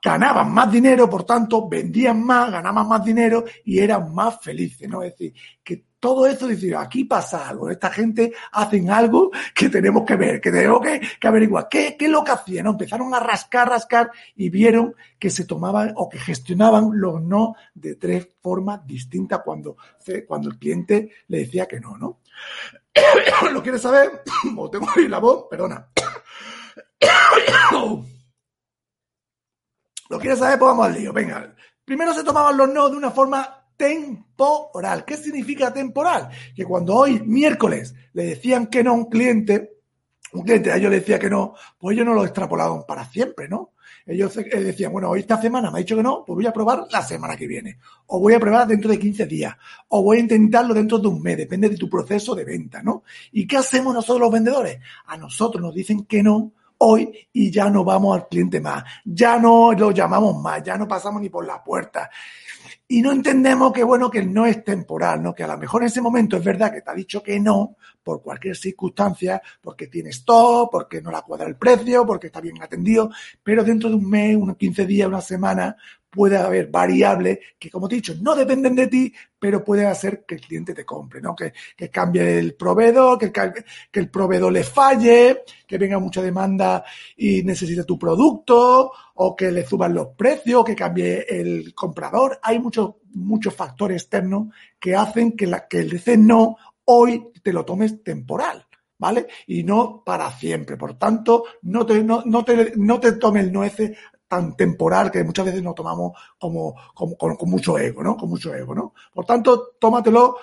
ganaban 0.05 0.53
más 0.53 0.71
dinero, 0.71 1.09
por 1.09 1.25
tanto, 1.25 1.67
vendían 1.67 2.23
más, 2.23 2.53
ganaban 2.53 2.87
más 2.87 3.03
dinero 3.03 3.43
y 3.65 3.79
eran 3.79 4.15
más 4.15 4.39
felices, 4.43 4.87
¿no? 4.87 5.03
Es 5.03 5.13
decir, 5.13 5.33
que 5.65 5.87
todo 5.99 6.27
esto 6.27 6.47
dice, 6.47 6.77
aquí 6.77 7.05
pasa 7.05 7.49
algo, 7.49 7.71
esta 7.71 7.89
gente 7.89 8.35
hacen 8.53 8.91
algo 8.91 9.31
que 9.55 9.71
tenemos 9.71 10.05
que 10.05 10.17
ver, 10.17 10.43
que 10.43 10.53
tenemos 10.53 10.83
que, 10.83 11.01
averiguar. 11.27 11.69
¿Qué, 11.71 11.97
¿Qué, 11.99 12.05
es 12.05 12.11
lo 12.11 12.23
que 12.23 12.33
hacían? 12.33 12.67
Empezaron 12.67 13.15
a 13.15 13.21
rascar, 13.21 13.67
rascar 13.71 14.11
y 14.37 14.51
vieron 14.51 14.95
que 15.19 15.31
se 15.31 15.47
tomaban 15.47 15.95
o 15.97 16.11
que 16.11 16.19
gestionaban 16.19 16.91
los 16.93 17.23
no 17.23 17.55
de 17.73 17.95
tres 17.95 18.29
formas 18.43 18.87
distintas 18.87 19.41
cuando, 19.43 19.79
cuando 20.29 20.51
el 20.51 20.59
cliente 20.59 21.13
le 21.29 21.39
decía 21.39 21.65
que 21.65 21.81
no, 21.81 21.97
¿no? 21.97 22.21
¿Lo 23.53 23.63
quieres 23.63 23.81
saber? 23.81 24.23
O 24.59 24.69
tengo 24.69 24.87
ahí 24.95 25.09
la 25.09 25.19
voz, 25.19 25.47
perdona. 25.49 25.89
¿Lo 30.11 30.19
quieres 30.19 30.39
saber? 30.39 30.59
Pues 30.59 30.69
vamos 30.69 30.87
al 30.87 30.95
lío. 30.95 31.13
Venga. 31.13 31.55
Primero 31.85 32.15
se 32.15 32.25
tomaban 32.25 32.57
los 32.57 32.69
no 32.69 32.89
de 32.89 32.97
una 32.97 33.11
forma 33.11 33.65
temporal. 33.77 35.05
¿Qué 35.05 35.17
significa 35.17 35.73
temporal? 35.73 36.29
Que 36.55 36.65
cuando 36.65 36.95
hoy, 36.95 37.21
miércoles, 37.21 37.95
le 38.13 38.25
decían 38.25 38.69
que 38.69 38.83
no 38.83 38.91
a 38.91 38.95
un 38.95 39.07
cliente, 39.07 39.79
un 40.33 40.43
cliente 40.43 40.73
a 40.73 40.77
ellos 40.77 40.91
le 40.91 41.01
decía 41.01 41.19
que 41.19 41.31
no, 41.31 41.55
pues 41.79 41.95
ellos 41.95 42.07
no 42.07 42.15
lo 42.15 42.25
extrapolaban 42.25 42.85
para 42.87 43.05
siempre, 43.05 43.49
¿no? 43.49 43.73
Ellos 44.07 44.37
eh, 44.37 44.45
decían, 44.61 44.93
bueno, 44.93 45.09
hoy 45.09 45.21
esta 45.21 45.41
semana 45.41 45.71
me 45.71 45.79
ha 45.79 45.81
dicho 45.81 45.97
que 45.97 46.03
no, 46.03 46.25
pues 46.27 46.35
voy 46.35 46.47
a 46.47 46.53
probar 46.53 46.87
la 46.91 47.03
semana 47.03 47.37
que 47.37 47.47
viene. 47.47 47.79
O 48.07 48.21
voy 48.21 48.35
a 48.35 48.41
probar 48.41 48.67
dentro 48.67 48.91
de 48.91 48.99
15 48.99 49.27
días. 49.27 49.57
O 49.89 50.03
voy 50.03 50.19
a 50.19 50.21
intentarlo 50.21 50.75
dentro 50.75 50.99
de 50.99 51.09
un 51.09 51.23
mes, 51.23 51.39
depende 51.39 51.71
de 51.71 51.77
tu 51.77 51.89
proceso 51.89 52.35
de 52.35 52.45
venta, 52.45 52.83
¿no? 52.83 53.05
¿Y 53.33 53.47
qué 53.47 53.57
hacemos 53.57 53.95
nosotros 53.95 54.21
los 54.21 54.33
vendedores? 54.33 54.79
A 55.07 55.17
nosotros 55.17 55.63
nos 55.63 55.75
dicen 55.75 56.05
que 56.05 56.23
no 56.23 56.53
hoy 56.85 57.29
y 57.33 57.51
ya 57.51 57.69
no 57.71 57.85
vamos 57.85 58.17
al 58.17 58.29
cliente 58.29 58.61
más. 58.61 58.85
Ya 59.05 59.39
no 59.39 59.73
lo 59.73 59.91
llamamos 59.91 60.41
más, 60.41 60.63
ya 60.63 60.77
no 60.77 60.87
pasamos 60.87 61.21
ni 61.21 61.29
por 61.29 61.47
la 61.47 61.63
puerta 61.63 62.11
y 62.87 63.01
no 63.01 63.13
entendemos 63.13 63.73
que, 63.73 63.83
bueno, 63.83 64.11
que 64.11 64.23
no 64.23 64.45
es 64.45 64.63
temporal, 64.63 65.23
¿no? 65.23 65.35
Que 65.35 65.45
a 65.45 65.47
lo 65.47 65.57
mejor 65.57 65.83
en 65.83 65.87
ese 65.87 66.03
momento 66.03 66.37
es 66.37 66.45
verdad 66.45 66.73
que 66.73 66.83
te 66.83 66.91
ha 66.91 66.95
dicho 66.95 67.23
que 67.23 67.41
no, 67.41 67.77
por 68.03 68.23
cualquier 68.23 68.57
circunstancia, 68.57 69.41
porque 69.63 69.87
tienes 69.87 70.25
todo, 70.25 70.69
porque 70.71 71.01
no 71.01 71.11
la 71.11 71.23
cuadra 71.23 71.47
el 71.47 71.57
precio, 71.57 72.07
porque 72.07 72.27
está 72.27 72.41
bien 72.41 72.63
atendido, 72.63 73.11
pero 73.43 73.65
dentro 73.65 73.89
de 73.89 73.97
un 73.97 74.09
mes, 74.09 74.37
unos 74.37 74.57
15 74.57 74.87
días, 74.87 75.09
una 75.09 75.23
semana, 75.23 75.77
puede 76.15 76.37
haber 76.37 76.69
variables 76.69 77.41
que, 77.59 77.69
como 77.69 77.89
te 77.89 77.97
he 77.97 77.99
dicho, 77.99 78.15
no 78.21 78.37
dependen 78.37 78.77
de 78.77 78.87
ti, 78.87 79.13
pero 79.37 79.65
puede 79.65 79.85
hacer 79.85 80.25
que 80.25 80.37
el 80.37 80.41
cliente 80.41 80.73
te 80.73 80.85
compre, 80.85 81.21
¿no? 81.21 81.35
Que, 81.35 81.53
que 81.77 81.91
cambie 81.91 82.39
el 82.39 82.55
proveedor, 82.55 83.19
que, 83.19 83.33
que 83.33 84.01
el 84.01 84.09
proveedor 84.09 84.53
le 84.53 84.63
falle, 84.63 85.43
que 85.67 85.77
venga 85.77 85.99
mucha 85.99 86.23
demanda 86.23 86.85
y 87.17 87.43
necesite 87.43 87.83
tu 87.83 87.99
producto, 87.99 88.93
o 89.15 89.35
que 89.35 89.51
le 89.51 89.67
suban 89.67 89.93
los 89.93 90.09
precios, 90.17 90.65
que 90.65 90.77
cambie 90.77 91.27
el 91.29 91.75
comprador. 91.75 92.39
Hay 92.43 92.61
muchos, 92.61 92.95
muchos 93.15 93.53
factores 93.55 94.03
externos 94.03 94.55
que 94.79 94.95
hacen 94.95 95.33
que, 95.33 95.49
la, 95.49 95.67
que 95.67 95.81
el 95.81 95.91
DC 95.91 96.17
no 96.17 96.57
hoy 96.85 97.33
te 97.43 97.53
lo 97.53 97.65
tomes 97.65 98.03
temporal. 98.05 98.65
¿Vale? 98.97 99.27
Y 99.49 99.65
no 99.65 100.03
para 100.07 100.31
siempre. 100.31 100.77
Por 100.77 100.97
tanto, 100.97 101.45
no 101.63 101.85
te, 101.85 102.03
no, 102.05 102.23
no 102.25 102.45
te, 102.45 102.73
no 102.77 103.01
te 103.01 103.13
tome 103.13 103.41
el 103.41 103.53
nuece 103.53 103.97
tan 104.29 104.57
temporal 104.57 105.11
que 105.11 105.25
muchas 105.25 105.47
veces 105.47 105.63
nos 105.63 105.75
tomamos 105.75 106.13
como, 106.39 106.75
con, 106.95 107.51
mucho 107.51 107.79
ego, 107.79 108.03
¿no? 108.03 108.17
Con 108.17 108.31
mucho 108.31 108.55
ego, 108.55 108.75
¿no? 108.75 108.95
Por 109.13 109.25
tanto, 109.25 109.75
tómatelo 109.79 110.37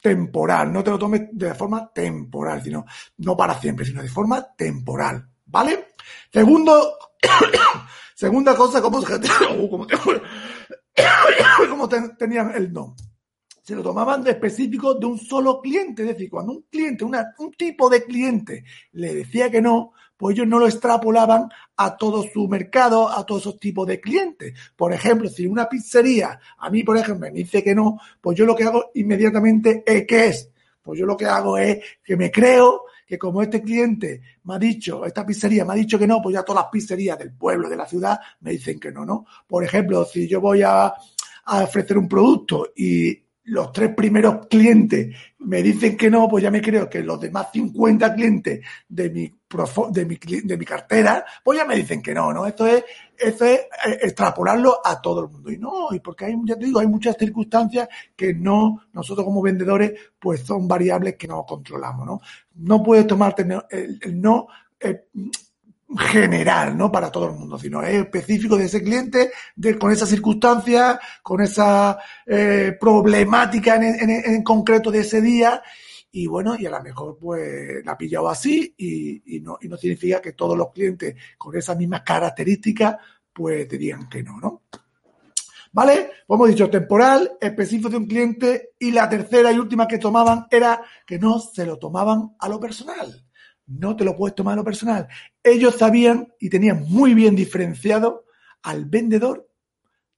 temporal, 0.00 0.72
no 0.72 0.82
te 0.82 0.90
lo 0.90 0.98
tomes 0.98 1.28
de 1.32 1.54
forma 1.54 1.92
temporal, 1.92 2.62
sino 2.62 2.84
no 3.18 3.36
para 3.36 3.58
siempre, 3.60 3.84
sino 3.84 4.02
de 4.02 4.08
forma 4.08 4.54
temporal, 4.56 5.28
¿vale? 5.46 5.88
Segundo, 6.32 6.98
segunda 8.14 8.56
cosa, 8.56 8.80
como, 8.82 9.00
como, 9.70 9.86
como 11.68 11.88
tenían 11.88 12.52
el 12.54 12.72
no 12.72 12.96
se 13.70 13.76
lo 13.76 13.84
tomaban 13.84 14.24
de 14.24 14.32
específico 14.32 14.94
de 14.94 15.06
un 15.06 15.16
solo 15.16 15.60
cliente. 15.60 16.02
Es 16.02 16.08
decir, 16.08 16.28
cuando 16.28 16.50
un 16.54 16.62
cliente, 16.62 17.04
una, 17.04 17.34
un 17.38 17.52
tipo 17.52 17.88
de 17.88 18.02
cliente 18.02 18.64
le 18.90 19.14
decía 19.14 19.48
que 19.48 19.62
no, 19.62 19.92
pues 20.20 20.36
ellos 20.36 20.48
no 20.48 20.58
lo 20.58 20.66
extrapolaban 20.66 21.48
a 21.78 21.96
todo 21.96 22.22
su 22.22 22.46
mercado, 22.46 23.08
a 23.08 23.24
todos 23.24 23.40
esos 23.40 23.58
tipos 23.58 23.86
de 23.86 24.02
clientes. 24.02 24.52
Por 24.76 24.92
ejemplo, 24.92 25.30
si 25.30 25.46
una 25.46 25.66
pizzería 25.66 26.38
a 26.58 26.68
mí, 26.68 26.84
por 26.84 26.98
ejemplo, 26.98 27.26
me 27.26 27.30
dice 27.30 27.64
que 27.64 27.74
no, 27.74 27.98
pues 28.20 28.36
yo 28.36 28.44
lo 28.44 28.54
que 28.54 28.64
hago 28.64 28.90
inmediatamente 28.96 29.82
es 29.86 30.06
¿qué 30.06 30.26
es? 30.26 30.50
Pues 30.82 31.00
yo 31.00 31.06
lo 31.06 31.16
que 31.16 31.24
hago 31.24 31.56
es 31.56 31.78
que 32.04 32.18
me 32.18 32.30
creo 32.30 32.82
que 33.06 33.16
como 33.16 33.40
este 33.40 33.62
cliente 33.62 34.20
me 34.44 34.56
ha 34.56 34.58
dicho, 34.58 35.06
esta 35.06 35.24
pizzería 35.24 35.64
me 35.64 35.72
ha 35.72 35.76
dicho 35.76 35.98
que 35.98 36.06
no, 36.06 36.20
pues 36.20 36.34
ya 36.34 36.42
todas 36.42 36.64
las 36.64 36.70
pizzerías 36.70 37.18
del 37.18 37.32
pueblo, 37.32 37.70
de 37.70 37.76
la 37.76 37.86
ciudad, 37.86 38.20
me 38.40 38.50
dicen 38.50 38.78
que 38.78 38.92
no, 38.92 39.06
¿no? 39.06 39.24
Por 39.48 39.64
ejemplo, 39.64 40.04
si 40.04 40.28
yo 40.28 40.38
voy 40.38 40.60
a, 40.60 40.84
a 41.44 41.62
ofrecer 41.64 41.96
un 41.96 42.06
producto 42.06 42.72
y 42.76 43.18
los 43.50 43.72
tres 43.72 43.94
primeros 43.94 44.46
clientes 44.46 45.14
me 45.40 45.62
dicen 45.62 45.96
que 45.96 46.08
no, 46.08 46.28
pues 46.28 46.42
ya 46.44 46.50
me 46.50 46.62
creo 46.62 46.88
que 46.88 47.02
los 47.02 47.20
demás 47.20 47.48
50 47.52 48.14
clientes 48.14 48.64
de 48.88 49.10
mi, 49.10 49.34
de 49.90 50.04
mi, 50.04 50.16
de 50.16 50.56
mi 50.56 50.64
cartera, 50.64 51.24
pues 51.42 51.58
ya 51.58 51.64
me 51.64 51.74
dicen 51.74 52.00
que 52.00 52.14
no, 52.14 52.32
¿no? 52.32 52.46
Esto 52.46 52.66
es, 52.66 52.84
esto 53.18 53.44
es 53.44 53.58
eh, 53.58 53.98
extrapolarlo 54.02 54.80
a 54.84 55.00
todo 55.00 55.24
el 55.24 55.30
mundo. 55.30 55.50
Y 55.50 55.58
no, 55.58 55.88
y 55.92 55.98
porque 55.98 56.26
hay, 56.26 56.36
ya 56.44 56.56
te 56.56 56.66
digo, 56.66 56.78
hay 56.78 56.86
muchas 56.86 57.16
circunstancias 57.18 57.88
que 58.14 58.34
no, 58.34 58.82
nosotros 58.92 59.24
como 59.24 59.42
vendedores, 59.42 59.98
pues 60.18 60.42
son 60.42 60.68
variables 60.68 61.16
que 61.16 61.26
no 61.26 61.44
controlamos, 61.44 62.06
¿no? 62.06 62.20
No 62.54 62.82
puedes 62.82 63.06
tomarte 63.06 63.44
el, 63.70 64.20
no, 64.20 64.46
eh, 64.78 65.06
general, 65.98 66.76
no 66.76 66.90
para 66.90 67.10
todo 67.10 67.26
el 67.26 67.34
mundo, 67.34 67.58
sino 67.58 67.82
es 67.82 67.94
específico 67.96 68.56
de 68.56 68.66
ese 68.66 68.82
cliente, 68.82 69.32
de, 69.56 69.78
con 69.78 69.90
esa 69.90 70.06
circunstancia, 70.06 71.00
con 71.22 71.40
esa 71.40 71.98
eh, 72.26 72.76
problemática 72.78 73.76
en, 73.76 74.10
en, 74.10 74.42
concreto 74.42 74.90
de 74.90 75.00
ese 75.00 75.20
día. 75.20 75.62
Y 76.12 76.26
bueno, 76.26 76.56
y 76.58 76.66
a 76.66 76.70
lo 76.70 76.82
mejor 76.82 77.18
pues 77.18 77.84
la 77.84 77.92
ha 77.92 77.98
pillado 77.98 78.28
así 78.28 78.74
y, 78.76 79.40
no, 79.40 79.58
y 79.60 79.68
no 79.68 79.76
significa 79.76 80.20
que 80.20 80.32
todos 80.32 80.56
los 80.56 80.72
clientes 80.72 81.14
con 81.38 81.56
esas 81.56 81.76
mismas 81.76 82.02
características 82.02 82.96
pues 83.32 83.66
te 83.68 83.78
digan 83.78 84.08
que 84.08 84.22
no, 84.22 84.38
¿no? 84.40 84.62
¿Vale? 85.72 86.10
Como 86.26 86.44
hemos 86.44 86.56
dicho, 86.56 86.68
temporal, 86.68 87.38
específico 87.40 87.88
de 87.88 87.96
un 87.96 88.06
cliente 88.06 88.70
y 88.76 88.90
la 88.90 89.08
tercera 89.08 89.52
y 89.52 89.58
última 89.58 89.86
que 89.86 89.98
tomaban 89.98 90.46
era 90.50 90.82
que 91.06 91.16
no 91.16 91.38
se 91.38 91.64
lo 91.64 91.78
tomaban 91.78 92.34
a 92.40 92.48
lo 92.48 92.58
personal 92.58 93.24
no 93.70 93.96
te 93.96 94.04
lo 94.04 94.16
puedes 94.16 94.34
tomar 94.34 94.54
a 94.54 94.56
lo 94.56 94.64
personal. 94.64 95.06
Ellos 95.42 95.76
sabían 95.76 96.32
y 96.38 96.50
tenían 96.50 96.84
muy 96.88 97.14
bien 97.14 97.36
diferenciado 97.36 98.24
al 98.62 98.84
vendedor 98.84 99.48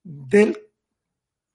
de 0.02 0.70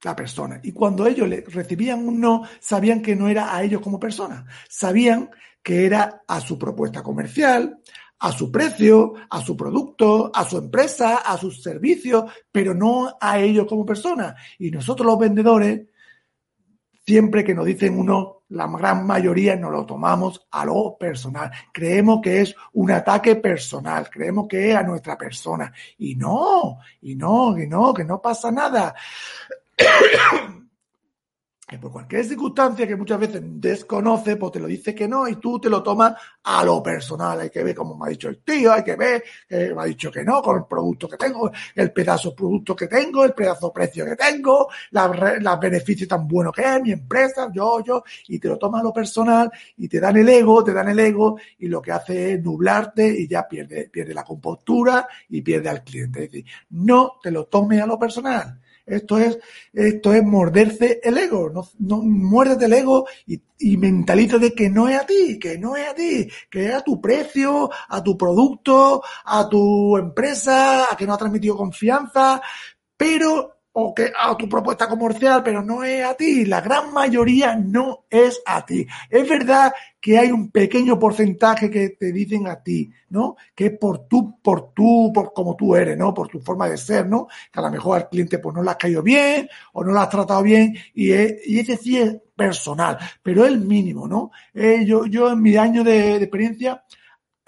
la 0.02 0.14
persona. 0.14 0.60
Y 0.62 0.72
cuando 0.72 1.06
ellos 1.06 1.28
le 1.28 1.40
recibían 1.40 2.06
un 2.06 2.20
no, 2.20 2.44
sabían 2.60 3.02
que 3.02 3.16
no 3.16 3.28
era 3.28 3.54
a 3.54 3.62
ellos 3.62 3.80
como 3.80 3.98
persona. 3.98 4.46
Sabían 4.68 5.30
que 5.62 5.86
era 5.86 6.22
a 6.26 6.40
su 6.40 6.56
propuesta 6.56 7.02
comercial, 7.02 7.80
a 8.20 8.32
su 8.32 8.50
precio, 8.50 9.14
a 9.28 9.42
su 9.42 9.56
producto, 9.56 10.30
a 10.32 10.44
su 10.44 10.58
empresa, 10.58 11.16
a 11.16 11.36
sus 11.36 11.62
servicios, 11.62 12.30
pero 12.50 12.74
no 12.74 13.16
a 13.20 13.40
ellos 13.40 13.66
como 13.66 13.84
persona. 13.84 14.36
Y 14.58 14.70
nosotros 14.70 15.06
los 15.06 15.18
vendedores, 15.18 15.88
siempre 17.04 17.44
que 17.44 17.54
nos 17.54 17.66
dicen 17.66 17.98
uno, 17.98 18.37
la 18.50 18.66
gran 18.66 19.06
mayoría 19.06 19.56
no 19.56 19.70
lo 19.70 19.84
tomamos 19.84 20.46
a 20.50 20.64
lo 20.64 20.96
personal. 20.98 21.50
Creemos 21.72 22.20
que 22.22 22.40
es 22.40 22.54
un 22.72 22.90
ataque 22.90 23.36
personal, 23.36 24.08
creemos 24.10 24.48
que 24.48 24.70
es 24.70 24.76
a 24.76 24.82
nuestra 24.82 25.16
persona. 25.16 25.72
Y 25.98 26.14
no, 26.14 26.78
y 27.02 27.14
no, 27.14 27.58
y 27.58 27.66
no, 27.66 27.92
que 27.92 28.04
no 28.04 28.20
pasa 28.20 28.50
nada 28.50 28.94
que 31.68 31.78
por 31.78 31.92
cualquier 31.92 32.24
circunstancia 32.24 32.86
que 32.86 32.96
muchas 32.96 33.20
veces 33.20 33.42
desconoce, 33.44 34.36
pues 34.36 34.52
te 34.52 34.58
lo 34.58 34.66
dice 34.66 34.94
que 34.94 35.06
no 35.06 35.28
y 35.28 35.36
tú 35.36 35.60
te 35.60 35.68
lo 35.68 35.82
tomas 35.82 36.14
a 36.44 36.64
lo 36.64 36.82
personal. 36.82 37.38
Hay 37.40 37.50
que 37.50 37.62
ver 37.62 37.74
como 37.74 37.94
me 37.94 38.06
ha 38.06 38.08
dicho 38.08 38.30
el 38.30 38.38
tío, 38.38 38.72
hay 38.72 38.82
que 38.82 38.96
ver 38.96 39.22
que 39.46 39.74
me 39.74 39.82
ha 39.82 39.84
dicho 39.84 40.10
que 40.10 40.24
no 40.24 40.40
con 40.40 40.56
el 40.56 40.64
producto 40.64 41.06
que 41.06 41.18
tengo, 41.18 41.52
el 41.74 41.92
pedazo 41.92 42.30
de 42.30 42.36
producto 42.36 42.74
que 42.74 42.86
tengo, 42.86 43.22
el 43.22 43.34
pedazo 43.34 43.66
de 43.66 43.72
precio 43.74 44.06
que 44.06 44.16
tengo, 44.16 44.68
los 44.90 45.60
beneficios 45.60 46.08
tan 46.08 46.26
buenos 46.26 46.54
que 46.54 46.62
es 46.62 46.80
mi 46.80 46.92
empresa, 46.92 47.50
yo, 47.52 47.84
yo, 47.84 48.02
y 48.28 48.38
te 48.38 48.48
lo 48.48 48.56
tomas 48.56 48.80
a 48.80 48.84
lo 48.84 48.92
personal 48.94 49.50
y 49.76 49.88
te 49.88 50.00
dan 50.00 50.16
el 50.16 50.28
ego, 50.30 50.64
te 50.64 50.72
dan 50.72 50.88
el 50.88 50.98
ego 50.98 51.38
y 51.58 51.68
lo 51.68 51.82
que 51.82 51.92
hace 51.92 52.32
es 52.32 52.42
nublarte 52.42 53.06
y 53.06 53.28
ya 53.28 53.46
pierde, 53.46 53.90
pierde 53.90 54.14
la 54.14 54.24
compostura 54.24 55.06
y 55.28 55.42
pierde 55.42 55.68
al 55.68 55.84
cliente. 55.84 56.24
Es 56.24 56.30
decir, 56.30 56.46
no 56.70 57.18
te 57.22 57.30
lo 57.30 57.44
tomes 57.44 57.82
a 57.82 57.86
lo 57.86 57.98
personal 57.98 58.58
esto 58.88 59.18
es, 59.18 59.38
esto 59.72 60.12
es 60.12 60.24
morderse 60.24 61.00
el 61.02 61.18
ego. 61.18 61.50
No, 61.50 61.68
no 61.78 62.02
muérdete 62.02 62.64
el 62.66 62.72
ego 62.72 63.06
y, 63.26 63.40
y 63.58 63.76
mentalízate 63.76 64.54
que 64.54 64.70
no 64.70 64.88
es 64.88 65.00
a 65.00 65.06
ti, 65.06 65.38
que 65.38 65.58
no 65.58 65.76
es 65.76 65.88
a 65.88 65.94
ti, 65.94 66.28
que 66.50 66.66
es 66.66 66.74
a 66.74 66.82
tu 66.82 67.00
precio, 67.00 67.70
a 67.88 68.02
tu 68.02 68.16
producto, 68.16 69.02
a 69.24 69.48
tu 69.48 69.96
empresa, 69.96 70.92
a 70.92 70.96
que 70.96 71.06
no 71.06 71.14
ha 71.14 71.18
transmitido 71.18 71.56
confianza, 71.56 72.40
pero 72.96 73.57
o 73.80 73.94
que 73.94 74.10
a 74.12 74.36
tu 74.36 74.48
propuesta 74.48 74.88
comercial, 74.88 75.40
pero 75.44 75.62
no 75.62 75.84
es 75.84 76.04
a 76.04 76.14
ti. 76.14 76.44
La 76.44 76.60
gran 76.60 76.92
mayoría 76.92 77.54
no 77.54 78.06
es 78.10 78.42
a 78.44 78.66
ti. 78.66 78.84
Es 79.08 79.28
verdad 79.28 79.72
que 80.00 80.18
hay 80.18 80.32
un 80.32 80.50
pequeño 80.50 80.98
porcentaje 80.98 81.70
que 81.70 81.90
te 81.90 82.10
dicen 82.10 82.48
a 82.48 82.60
ti, 82.60 82.90
¿no? 83.10 83.36
Que 83.54 83.66
es 83.66 83.78
por 83.78 84.08
tú, 84.08 84.36
por 84.42 84.72
tú, 84.72 85.12
por 85.14 85.32
como 85.32 85.54
tú 85.54 85.76
eres, 85.76 85.96
¿no? 85.96 86.12
Por 86.12 86.26
tu 86.26 86.40
forma 86.40 86.68
de 86.68 86.76
ser, 86.76 87.06
¿no? 87.06 87.28
Que 87.52 87.60
a 87.60 87.62
lo 87.62 87.70
mejor 87.70 87.98
al 87.98 88.08
cliente 88.08 88.40
pues 88.40 88.52
no 88.52 88.64
le 88.64 88.70
has 88.70 88.76
caído 88.76 89.00
bien 89.00 89.48
o 89.72 89.84
no 89.84 89.92
lo 89.92 90.00
has 90.00 90.10
tratado 90.10 90.42
bien 90.42 90.74
y, 90.92 91.12
y 91.12 91.60
ese 91.60 91.76
sí 91.76 91.98
es 91.98 92.16
personal, 92.34 92.98
pero 93.22 93.44
es 93.44 93.52
el 93.52 93.60
mínimo, 93.60 94.08
¿no? 94.08 94.32
Eh, 94.54 94.84
yo, 94.84 95.06
yo 95.06 95.30
en 95.30 95.40
mi 95.40 95.56
año 95.56 95.84
de 95.84 96.16
experiencia 96.16 96.82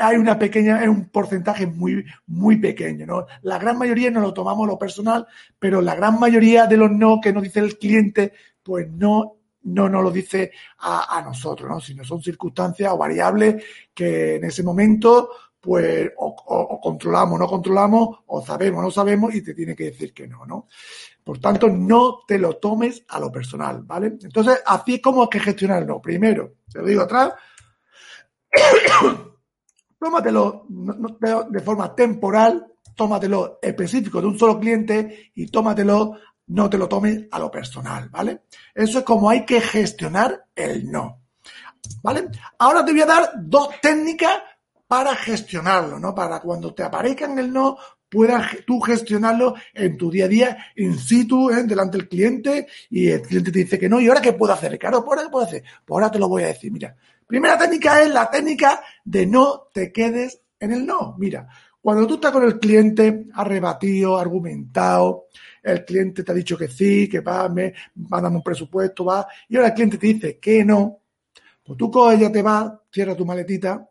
hay 0.00 0.16
una 0.16 0.38
pequeña, 0.38 0.83
es 0.83 0.88
un 0.88 1.09
porcentaje 1.09 1.66
muy, 1.66 2.04
muy 2.26 2.57
pequeño, 2.57 3.07
¿no? 3.07 3.26
La 3.42 3.59
gran 3.59 3.78
mayoría 3.78 4.11
no 4.11 4.21
lo 4.21 4.33
tomamos 4.33 4.66
lo 4.66 4.78
personal, 4.78 5.26
pero 5.59 5.80
la 5.80 5.95
gran 5.95 6.19
mayoría 6.19 6.66
de 6.66 6.76
los 6.76 6.90
no 6.90 7.21
que 7.21 7.33
nos 7.33 7.42
dice 7.42 7.61
el 7.61 7.78
cliente, 7.78 8.33
pues 8.62 8.90
no, 8.90 9.37
no 9.62 9.88
nos 9.88 10.02
lo 10.02 10.11
dice 10.11 10.52
a, 10.78 11.23
nosotros, 11.25 11.69
¿no? 11.69 11.80
Sino 11.80 12.04
son 12.04 12.23
circunstancias 12.23 12.92
o 12.92 12.97
variables 12.97 13.62
que 13.95 14.37
en 14.37 14.45
ese 14.45 14.62
momento, 14.62 15.30
pues 15.61 16.11
o, 16.16 16.80
controlamos, 16.80 17.38
no 17.38 17.47
controlamos, 17.47 18.21
o 18.26 18.45
sabemos, 18.45 18.83
no 18.83 18.90
sabemos, 18.90 19.35
y 19.35 19.42
te 19.42 19.54
tiene 19.54 19.76
que 19.76 19.85
decir 19.85 20.14
que 20.14 20.26
no, 20.26 20.47
¿no? 20.47 20.66
Por 21.23 21.38
tanto, 21.38 21.69
no 21.69 22.21
te 22.26 22.38
lo 22.38 22.57
tomes 22.57 23.04
a 23.09 23.21
lo 23.21 23.30
personal, 23.30 23.83
¿vale? 23.83 24.19
Entonces, 24.23 24.62
así 24.64 24.95
es 24.95 25.02
como 25.02 25.23
hay 25.23 25.28
que 25.28 25.40
gestionarlo. 25.40 26.00
Primero, 26.00 26.54
te 26.73 26.80
lo 26.80 26.87
digo 26.87 27.02
atrás, 27.02 27.35
tómatelo 30.00 30.66
de 30.69 31.61
forma 31.61 31.95
temporal, 31.95 32.66
tómatelo 32.97 33.59
específico 33.61 34.21
de 34.21 34.26
un 34.28 34.38
solo 34.38 34.59
cliente 34.59 35.30
y 35.35 35.47
tómatelo, 35.47 36.16
no 36.49 36.71
te 36.71 36.78
lo 36.78 36.88
tomes 36.88 37.26
a 37.30 37.38
lo 37.38 37.50
personal, 37.50 38.09
¿vale? 38.09 38.42
Eso 38.75 39.00
es 39.00 39.04
como 39.04 39.28
hay 39.28 39.45
que 39.45 39.61
gestionar 39.61 40.47
el 40.57 40.90
no. 40.90 41.21
¿Vale? 42.02 42.28
Ahora 42.59 42.85
te 42.85 42.92
voy 42.92 43.02
a 43.02 43.07
dar 43.07 43.33
dos 43.37 43.71
técnicas 43.80 44.42
para 44.87 45.14
gestionarlo, 45.14 45.99
¿no? 45.99 46.14
Para 46.14 46.40
cuando 46.40 46.75
te 46.75 46.83
aparezcan 46.83 47.38
el 47.38 47.52
no, 47.52 47.76
puedas 48.09 48.57
tú 48.66 48.80
gestionarlo 48.80 49.54
en 49.73 49.97
tu 49.97 50.11
día 50.11 50.25
a 50.25 50.28
día, 50.28 50.59
in 50.76 50.99
situ, 50.99 51.50
¿eh? 51.50 51.62
delante 51.64 51.99
del 51.99 52.09
cliente, 52.09 52.66
y 52.88 53.09
el 53.09 53.23
cliente 53.23 53.52
te 53.52 53.61
dice 53.61 53.78
que 53.78 53.88
no, 53.88 54.00
¿y 54.00 54.09
ahora 54.09 54.21
qué 54.21 54.33
puedo 54.33 54.52
hacer, 54.52 54.78
Claro, 54.78 55.04
¿Ahora 55.07 55.23
qué 55.23 55.28
puedo 55.28 55.47
hacer? 55.47 55.62
Pues 55.85 55.97
ahora 55.97 56.11
te 56.11 56.19
lo 56.19 56.28
voy 56.28 56.42
a 56.42 56.49
decir, 56.49 56.73
mira. 56.73 56.97
Primera 57.30 57.56
técnica 57.56 58.02
es 58.02 58.10
la 58.10 58.28
técnica 58.28 58.82
de 59.04 59.25
no 59.25 59.68
te 59.72 59.92
quedes 59.92 60.42
en 60.58 60.72
el 60.72 60.84
no. 60.84 61.14
Mira, 61.16 61.46
cuando 61.80 62.04
tú 62.04 62.14
estás 62.14 62.32
con 62.32 62.42
el 62.42 62.58
cliente, 62.58 63.26
has 63.32 63.46
rebatido, 63.46 64.18
argumentado, 64.18 65.26
el 65.62 65.84
cliente 65.84 66.25
te 66.25 66.32
ha 66.32 66.34
dicho 66.34 66.58
que 66.58 66.66
sí, 66.66 67.08
que 67.08 67.20
va, 67.20 67.49
me, 67.49 67.72
mándame 67.94 68.38
un 68.38 68.42
presupuesto, 68.42 69.04
va, 69.04 69.28
y 69.49 69.54
ahora 69.54 69.68
el 69.68 69.75
cliente 69.75 69.96
te 69.96 70.08
dice 70.08 70.38
que 70.40 70.64
no, 70.64 71.02
pues 71.62 71.78
tú 71.78 71.88
coges, 71.88 72.18
ya 72.18 72.32
te 72.32 72.42
vas, 72.42 72.72
cierra 72.90 73.14
tu 73.14 73.25
maletita, 73.25 73.88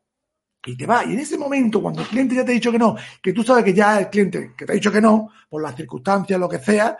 y 0.65 0.75
te 0.75 0.85
va. 0.85 1.05
Y 1.05 1.13
en 1.13 1.19
ese 1.19 1.37
momento, 1.37 1.81
cuando 1.81 2.01
el 2.01 2.09
cliente 2.09 2.35
ya 2.35 2.43
te 2.43 2.51
ha 2.51 2.55
dicho 2.55 2.73
que 2.73 2.79
no, 2.79 2.97
que 3.23 3.31
tú 3.31 3.41
sabes 3.41 3.63
que 3.63 3.73
ya 3.73 4.01
el 4.01 4.09
cliente 4.09 4.51
que 4.57 4.65
te 4.65 4.73
ha 4.73 4.75
dicho 4.75 4.91
que 4.91 4.99
no, 4.99 5.29
por 5.49 5.61
las 5.61 5.77
circunstancias, 5.77 6.37
lo 6.37 6.49
que 6.49 6.59
sea, 6.59 6.97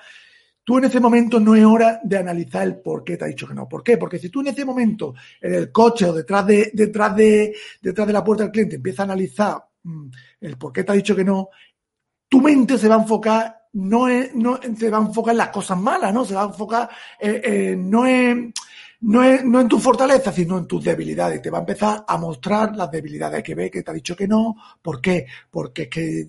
tú 0.69 0.77
en 0.77 0.83
ese 0.83 0.99
momento 0.99 1.39
no 1.39 1.55
es 1.55 1.65
hora 1.65 1.99
de 2.03 2.19
analizar 2.19 2.61
el 2.61 2.79
por 2.79 3.03
qué 3.03 3.17
te 3.17 3.25
ha 3.25 3.27
dicho 3.27 3.47
que 3.47 3.55
no. 3.55 3.67
¿Por 3.67 3.81
qué? 3.81 3.97
Porque 3.97 4.19
si 4.19 4.29
tú 4.29 4.41
en 4.41 4.49
ese 4.49 4.63
momento, 4.63 5.15
en 5.41 5.55
el 5.55 5.71
coche 5.71 6.05
o 6.05 6.13
detrás 6.13 6.45
de, 6.45 6.69
detrás 6.71 7.15
de, 7.15 7.55
detrás 7.81 8.05
de 8.05 8.13
la 8.13 8.23
puerta 8.23 8.43
del 8.43 8.51
cliente, 8.51 8.75
empiezas 8.75 8.99
a 8.99 9.03
analizar 9.05 9.57
mm, 9.81 10.09
el 10.41 10.57
por 10.59 10.71
qué 10.71 10.83
te 10.83 10.91
ha 10.91 10.95
dicho 10.95 11.15
que 11.15 11.23
no, 11.23 11.49
tu 12.27 12.39
mente 12.39 12.77
se 12.77 12.87
va 12.87 12.97
a 12.97 13.01
enfocar 13.01 13.67
no, 13.73 14.07
es, 14.07 14.35
no 14.35 14.59
se 14.77 14.91
va 14.91 14.99
a 14.99 15.07
enfocar 15.07 15.31
en 15.31 15.39
las 15.39 15.49
cosas 15.49 15.79
malas, 15.79 16.13
¿no? 16.13 16.23
Se 16.23 16.35
va 16.35 16.43
a 16.43 16.49
enfocar 16.49 16.87
no 17.75 18.05
en 18.05 18.53
no, 19.01 19.21
no 19.43 19.61
en 19.61 19.67
tu 19.67 19.79
fortaleza, 19.79 20.31
sino 20.31 20.57
en 20.57 20.67
tus 20.67 20.83
debilidades. 20.83 21.41
Te 21.41 21.49
va 21.49 21.59
a 21.59 21.61
empezar 21.61 22.03
a 22.05 22.17
mostrar 22.17 22.75
las 22.75 22.91
debilidades 22.91 23.41
que 23.43 23.55
ve, 23.55 23.71
que 23.71 23.81
te 23.81 23.91
ha 23.91 23.93
dicho 23.93 24.15
que 24.15 24.27
no. 24.27 24.55
¿Por 24.81 24.99
qué? 25.01 25.25
Porque 25.49 25.83
es 25.83 25.87
que 25.89 26.27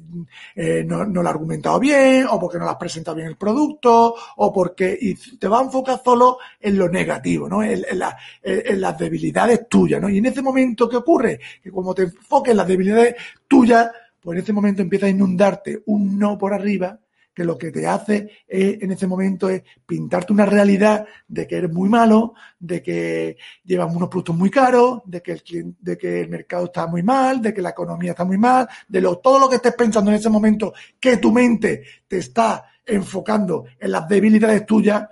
eh, 0.55 0.85
no, 0.87 1.05
no 1.05 1.23
lo 1.23 1.29
ha 1.29 1.33
argumentado 1.33 1.81
bien, 1.81 2.27
o 2.31 2.39
porque 2.39 2.59
no 2.59 2.65
lo 2.65 2.71
has 2.71 2.77
presentado 2.77 3.17
bien 3.17 3.29
el 3.29 3.37
producto, 3.37 4.15
o 4.37 4.53
porque 4.53 4.97
y 5.01 5.15
te 5.15 5.49
va 5.49 5.61
a 5.61 5.65
enfocar 5.65 6.01
solo 6.05 6.39
en 6.61 6.79
lo 6.79 6.89
negativo, 6.89 7.49
¿no? 7.49 7.63
En, 7.63 7.85
en, 7.89 8.03
en 8.43 8.81
las 8.81 8.99
debilidades 8.99 9.69
tuyas, 9.69 10.01
¿no? 10.01 10.09
Y 10.09 10.19
en 10.19 10.27
ese 10.27 10.43
momento, 10.43 10.89
¿qué 10.89 10.97
ocurre? 10.97 11.41
Que 11.63 11.71
como 11.71 11.95
te 11.95 12.03
enfoques 12.03 12.53
en 12.53 12.57
las 12.57 12.69
debilidades 12.69 13.17
tuyas, 13.49 13.91
pues 14.21 14.37
en 14.37 14.43
ese 14.43 14.53
momento 14.53 14.83
empieza 14.83 15.07
a 15.07 15.11
inundarte 15.11 15.83
un 15.87 16.19
no 16.19 16.39
por 16.39 16.55
arriba 16.55 16.99
que 17.35 17.45
lo 17.45 17.57
que 17.57 17.71
te 17.71 17.87
hace 17.87 18.31
en 18.49 18.91
ese 18.91 19.07
momento 19.07 19.49
es 19.49 19.63
pintarte 19.87 20.33
una 20.33 20.47
realidad 20.47 21.07
de 21.29 21.47
que 21.47 21.57
eres 21.57 21.73
muy 21.73 21.89
malo, 21.89 22.35
de 22.59 22.83
que 22.83 23.37
llevas 23.65 23.95
unos 23.95 24.09
productos 24.09 24.37
muy 24.37 24.51
caros, 24.51 25.03
de 25.05 25.23
que 25.23 25.33
el, 25.33 25.77
de 25.81 25.97
que 25.97 26.21
el 26.21 26.29
mercado 26.29 26.67
está 26.67 26.87
muy 26.87 27.03
mal, 27.03 27.41
de 27.41 27.55
que 27.55 27.63
la 27.63 27.71
economía 27.71 28.11
está 28.11 28.25
muy 28.25 28.39
mal, 28.39 28.69
de 28.89 29.01
lo, 29.01 29.19
todo 29.19 29.39
lo 29.39 29.49
que 29.49 29.57
estés 29.57 29.75
pensando 29.75 30.11
en 30.11 30.17
ese 30.17 30.29
momento, 30.29 30.73
que 30.99 31.17
tu 31.17 31.33
mente 31.33 31.83
te 32.07 32.19
está 32.19 32.67
enfocando 32.85 33.65
en 33.79 33.93
las 33.93 34.09
debilidades 34.09 34.67
tuyas, 34.67 35.09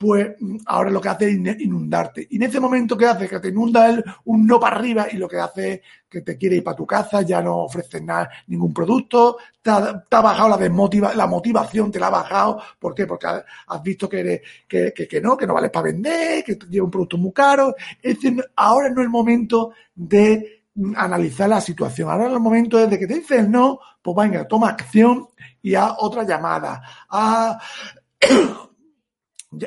pues 0.00 0.34
ahora 0.64 0.88
lo 0.88 0.98
que 0.98 1.10
hace 1.10 1.30
es 1.30 1.60
inundarte. 1.60 2.26
Y 2.30 2.36
en 2.36 2.44
ese 2.44 2.58
momento 2.58 2.96
que 2.96 3.04
hace 3.04 3.28
que 3.28 3.38
te 3.38 3.48
inunda 3.48 3.90
él 3.90 4.02
un 4.24 4.46
no 4.46 4.58
para 4.58 4.76
arriba 4.76 5.06
y 5.12 5.18
lo 5.18 5.28
que 5.28 5.36
hace 5.36 5.72
es 5.74 5.80
que 6.08 6.22
te 6.22 6.38
quiere 6.38 6.56
ir 6.56 6.64
para 6.64 6.78
tu 6.78 6.86
casa, 6.86 7.20
ya 7.20 7.42
no 7.42 7.58
ofreces 7.58 8.02
nada, 8.02 8.30
ningún 8.46 8.72
producto, 8.72 9.36
te 9.60 9.68
ha, 9.68 10.02
bajado 10.08 10.48
la 10.48 10.56
desmotiva, 10.56 11.12
la 11.14 11.26
motivación, 11.26 11.92
te 11.92 12.00
la 12.00 12.06
ha 12.06 12.10
bajado. 12.10 12.62
¿Por 12.78 12.94
qué? 12.94 13.06
Porque 13.06 13.26
has 13.26 13.82
visto 13.82 14.08
que, 14.08 14.20
eres, 14.20 14.40
que, 14.66 14.94
que, 14.94 15.20
no, 15.20 15.36
que 15.36 15.46
no 15.46 15.52
vales 15.52 15.70
para 15.70 15.84
vender, 15.84 16.44
que 16.44 16.58
lleva 16.70 16.86
un 16.86 16.90
producto 16.90 17.18
muy 17.18 17.32
caro. 17.32 17.74
Es 18.00 18.14
decir, 18.14 18.42
ahora 18.56 18.88
no 18.88 19.02
es 19.02 19.04
el 19.04 19.10
momento 19.10 19.72
de 19.94 20.62
analizar 20.96 21.50
la 21.50 21.60
situación. 21.60 22.08
Ahora 22.08 22.28
es 22.28 22.32
el 22.32 22.40
momento 22.40 22.78
de 22.78 22.98
que 22.98 23.06
te 23.06 23.16
dices 23.16 23.46
no, 23.46 23.78
pues 24.00 24.16
venga, 24.16 24.48
toma 24.48 24.70
acción 24.70 25.28
y 25.60 25.74
a 25.74 25.92
otra 25.98 26.22
llamada. 26.22 26.80
A 27.10 27.58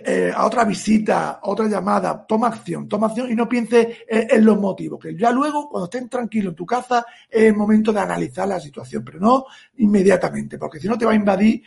eh, 0.06 0.32
a 0.34 0.46
otra 0.46 0.63
visita, 0.63 1.32
a 1.32 1.50
otra 1.50 1.67
llamada, 1.67 2.26
toma 2.26 2.48
acción, 2.48 2.88
toma 2.88 3.08
acción 3.08 3.30
y 3.30 3.36
no 3.36 3.50
pienses 3.50 3.98
en, 4.08 4.46
los 4.46 4.58
motivos, 4.58 5.00
que 5.00 5.15
ya 5.17 5.30
luego, 5.32 5.69
cuando 5.69 5.86
estén 5.86 6.08
tranquilos 6.08 6.52
en 6.52 6.56
tu 6.56 6.65
casa, 6.65 7.06
es 7.30 7.43
el 7.43 7.56
momento 7.56 7.91
de 7.91 8.00
analizar 8.00 8.48
la 8.48 8.62
situación, 8.62 9.04
pero 9.04 9.19
no 9.19 9.46
inmediatamente, 9.78 10.58
porque 10.58 10.80
si 10.80 10.88
no 10.88 10.98
te 10.98 11.06
va 11.06 11.12
a 11.12 11.15
invadir 11.15 11.63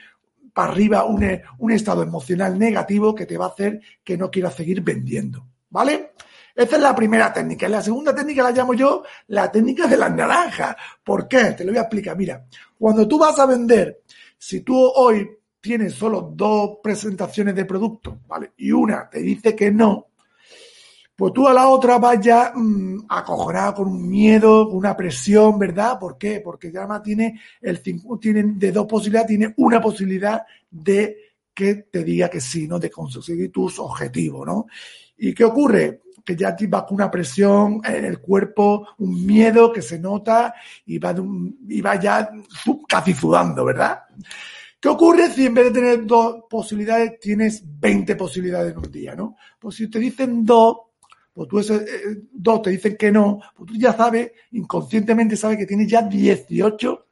para 0.55 0.73
arriba 0.73 1.05
un, 1.05 1.23
un 1.59 1.73
estado 1.73 2.03
emocional 2.03 2.59
negativo 2.59 3.15
que 3.15 3.27
te 3.27 3.37
va 3.37 3.47
a 3.47 3.49
hacer 3.49 3.83
que 4.03 4.17
no 4.17 4.31
quieras 4.31 4.55
seguir 4.55 4.81
vendiendo, 4.81 5.47
¿vale? 5.69 6.13
Esa 6.55 6.77
es 6.77 6.83
la 6.83 6.95
primera 6.95 7.31
técnica. 7.31 7.69
La 7.69 7.83
segunda 7.83 8.15
técnica 8.15 8.43
la 8.43 8.51
llamo 8.51 8.73
yo 8.73 9.03
la 9.29 9.53
técnica 9.53 9.87
de 9.87 9.99
las 9.99 10.11
naranjas. 10.11 10.75
¿Por 11.05 11.29
qué? 11.29 11.53
Te 11.53 11.65
lo 11.65 11.73
voy 11.73 11.79
a 11.79 11.83
explicar. 11.83 12.17
Mira, 12.17 12.47
cuando 12.79 13.07
tú 13.07 13.19
vas 13.19 13.39
a 13.39 13.45
vender, 13.45 14.01
si 14.39 14.63
tú 14.63 14.75
hoy 14.75 15.36
tienes 15.67 15.95
solo 15.95 16.33
dos 16.33 16.79
presentaciones 16.81 17.53
de 17.57 17.65
producto, 17.65 18.21
¿vale? 18.29 18.53
Y 18.59 18.71
una 18.71 19.11
te 19.11 19.19
dice 19.19 19.57
que 19.57 19.73
no, 19.73 20.07
pues 21.17 21.33
tú 21.33 21.49
a 21.49 21.53
la 21.53 21.67
otra 21.67 21.99
vas 21.99 22.21
ya 22.21 22.53
mmm, 22.55 23.05
acojonado 23.09 23.75
con 23.75 23.89
un 23.89 24.09
miedo, 24.09 24.69
con 24.69 24.77
una 24.77 24.97
presión, 24.97 25.59
¿verdad? 25.59 25.99
¿Por 25.99 26.17
qué? 26.19 26.41
Porque 26.41 26.71
más 26.71 27.03
tiene 27.03 27.41
el 27.61 27.83
tiene 28.21 28.45
de 28.45 28.71
dos 28.71 28.87
posibilidades, 28.87 29.27
tiene 29.27 29.55
una 29.57 29.81
posibilidad 29.81 30.43
de 30.71 31.17
que 31.53 31.75
te 31.75 32.05
diga 32.05 32.29
que 32.29 32.41
sí, 32.41 32.69
¿no? 32.69 32.79
De 32.79 32.89
conseguir 32.89 33.51
tus 33.51 33.81
objetivos, 33.81 34.47
¿no? 34.47 34.67
¿Y 35.19 35.35
qué 35.35 35.43
ocurre? 35.43 36.03
Que 36.25 36.37
ya 36.37 36.57
vas 36.69 36.85
con 36.85 36.95
una 36.95 37.11
presión 37.11 37.81
en 37.85 38.05
el 38.05 38.21
cuerpo, 38.21 38.87
un 38.99 39.27
miedo 39.27 39.73
que 39.73 39.83
se 39.83 39.99
nota 39.99 40.55
y 40.85 40.97
y 40.97 41.81
va 41.81 42.01
ya 42.01 42.31
casi 42.89 43.15
sudando, 43.15 43.65
¿verdad? 43.65 44.03
¿Qué 44.87 44.91
ocurre 44.91 45.29
si 45.33 45.47
en 45.47 45.53
vez 45.53 45.65
de 45.65 45.71
tener 45.73 46.07
dos 46.07 46.45
posibilidades 46.49 47.19
tienes 47.19 47.61
20 47.65 48.15
posibilidades 48.15 48.71
en 48.71 48.79
un 48.79 48.93
día, 48.93 49.17
no? 49.17 49.35
Pues 49.59 49.75
si 49.75 49.91
te 49.91 49.99
dicen 49.99 50.47
dos, 50.47 50.77
pues 51.33 51.49
tú 51.49 51.59
ese, 51.59 51.75
eh, 51.75 52.23
dos 52.31 52.63
te 52.63 52.71
dicen 52.71 52.97
que 52.97 53.11
no, 53.11 53.41
pues 53.57 53.73
tú 53.73 53.77
ya 53.77 53.93
sabes, 53.93 54.31
inconscientemente 54.53 55.37
sabes 55.37 55.59
que 55.59 55.67
tienes 55.67 55.89
ya 55.89 56.03
18 56.03 57.05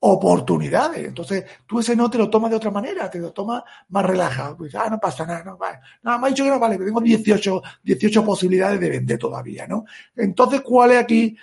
oportunidades. 0.00 1.06
Entonces, 1.06 1.44
tú 1.64 1.78
ese 1.78 1.94
no 1.94 2.10
te 2.10 2.18
lo 2.18 2.28
tomas 2.28 2.50
de 2.50 2.56
otra 2.56 2.72
manera, 2.72 3.08
te 3.08 3.20
lo 3.20 3.32
tomas 3.32 3.62
más 3.90 4.04
relajado. 4.04 4.56
Pues, 4.56 4.74
ah, 4.74 4.88
no 4.90 4.98
pasa 4.98 5.24
nada, 5.24 5.44
no, 5.44 5.56
vale. 5.56 5.78
Nada, 6.02 6.18
me 6.18 6.26
ha 6.26 6.30
dicho 6.30 6.42
que 6.42 6.50
no, 6.50 6.58
vale, 6.58 6.76
tengo 6.76 7.00
18, 7.00 7.62
18 7.84 8.24
posibilidades 8.24 8.80
de 8.80 8.90
vender 8.90 9.16
todavía, 9.16 9.64
¿no? 9.68 9.84
Entonces, 10.16 10.60
¿cuál 10.60 10.90
es 10.90 10.98
aquí 10.98 11.36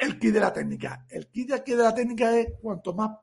el 0.00 0.18
kit 0.18 0.32
de 0.32 0.40
la 0.40 0.52
técnica. 0.52 1.04
El 1.08 1.28
kit 1.28 1.52
aquí 1.52 1.72
de 1.72 1.82
la 1.82 1.94
técnica 1.94 2.36
es 2.36 2.48
cuanto 2.60 2.94
más 2.94 3.18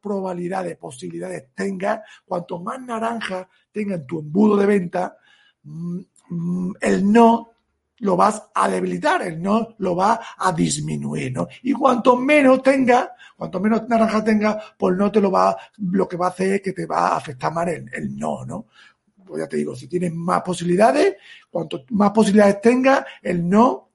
probabilidades, 0.00 0.76
posibilidades 0.76 1.54
tengas, 1.54 2.00
cuanto 2.24 2.58
más 2.60 2.80
naranja 2.80 3.48
tenga 3.72 3.96
en 3.96 4.06
tu 4.06 4.20
embudo 4.20 4.56
de 4.56 4.66
venta, 4.66 5.16
mm, 5.62 6.72
el 6.80 7.12
no 7.12 7.50
lo 8.00 8.16
vas 8.16 8.42
a 8.54 8.68
debilitar, 8.68 9.22
el 9.22 9.42
no 9.42 9.74
lo 9.78 9.94
va 9.94 10.20
a 10.38 10.52
disminuir, 10.52 11.32
¿no? 11.32 11.48
Y 11.62 11.72
cuanto 11.72 12.16
menos 12.16 12.62
tenga, 12.62 13.14
cuanto 13.36 13.60
menos 13.60 13.86
naranja 13.88 14.24
tenga, 14.24 14.58
pues 14.76 14.96
no 14.96 15.12
te 15.12 15.20
lo 15.20 15.30
va, 15.30 15.56
lo 15.78 16.08
que 16.08 16.16
va 16.16 16.26
a 16.26 16.30
hacer 16.30 16.54
es 16.54 16.62
que 16.62 16.72
te 16.72 16.86
va 16.86 17.08
a 17.08 17.16
afectar 17.16 17.52
más 17.52 17.68
el, 17.68 17.90
el 17.92 18.16
no, 18.16 18.44
¿no? 18.44 18.66
Pues 19.24 19.42
ya 19.42 19.48
te 19.48 19.58
digo, 19.58 19.76
si 19.76 19.86
tienes 19.86 20.12
más 20.14 20.42
posibilidades, 20.42 21.16
cuanto 21.50 21.84
más 21.90 22.10
posibilidades 22.10 22.60
tenga, 22.60 23.06
el 23.22 23.46
no 23.46 23.89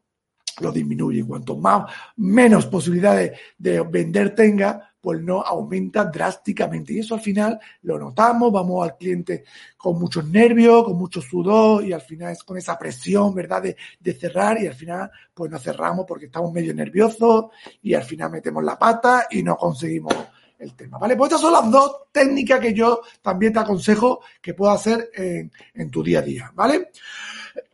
lo 0.60 0.72
disminuye. 0.72 1.26
Cuanto 1.26 1.58
más, 1.58 1.92
menos 2.18 2.66
posibilidades 2.68 3.40
de 3.58 3.82
vender 3.82 4.34
tenga, 4.34 4.96
pues 5.06 5.22
no 5.22 5.42
aumenta 5.42 6.06
drásticamente. 6.06 6.94
Y 6.94 7.00
eso 7.00 7.14
al 7.14 7.22
final 7.22 7.60
lo 7.84 8.00
notamos, 8.00 8.52
vamos 8.52 8.84
al 8.84 8.98
cliente 8.98 9.44
con 9.78 10.00
muchos 10.00 10.26
nervios, 10.28 10.84
con 10.84 10.98
mucho 10.98 11.22
sudor 11.22 11.86
y 11.86 11.94
al 11.94 12.02
final 12.02 12.32
es 12.32 12.44
con 12.44 12.58
esa 12.58 12.76
presión, 12.76 13.36
¿verdad?, 13.36 13.62
de, 13.62 14.14
cerrar 14.14 14.60
y 14.60 14.66
al 14.66 14.74
final 14.74 15.12
pues 15.32 15.52
no 15.52 15.60
cerramos 15.60 16.06
porque 16.08 16.26
estamos 16.26 16.52
medio 16.52 16.74
nerviosos 16.74 17.46
y 17.84 17.94
al 17.94 18.04
final 18.04 18.32
metemos 18.32 18.64
la 18.64 18.80
pata 18.80 19.28
y 19.30 19.44
no 19.44 19.56
conseguimos 19.58 20.16
el 20.58 20.74
tema, 20.74 20.98
¿vale? 20.98 21.16
Pues 21.16 21.30
estas 21.30 21.42
son 21.42 21.54
las 21.54 21.70
dos 21.70 22.06
técnicas 22.12 22.60
que 22.60 22.74
yo 22.74 23.02
también 23.22 23.54
te 23.54 23.60
aconsejo 23.60 24.22
que 24.42 24.56
puedas 24.56 24.80
hacer 24.80 25.12
en, 25.14 25.52
en 25.76 25.92
tu 25.92 26.02
día 26.02 26.18
a 26.18 26.24
día, 26.24 26.52
¿vale? 26.56 26.90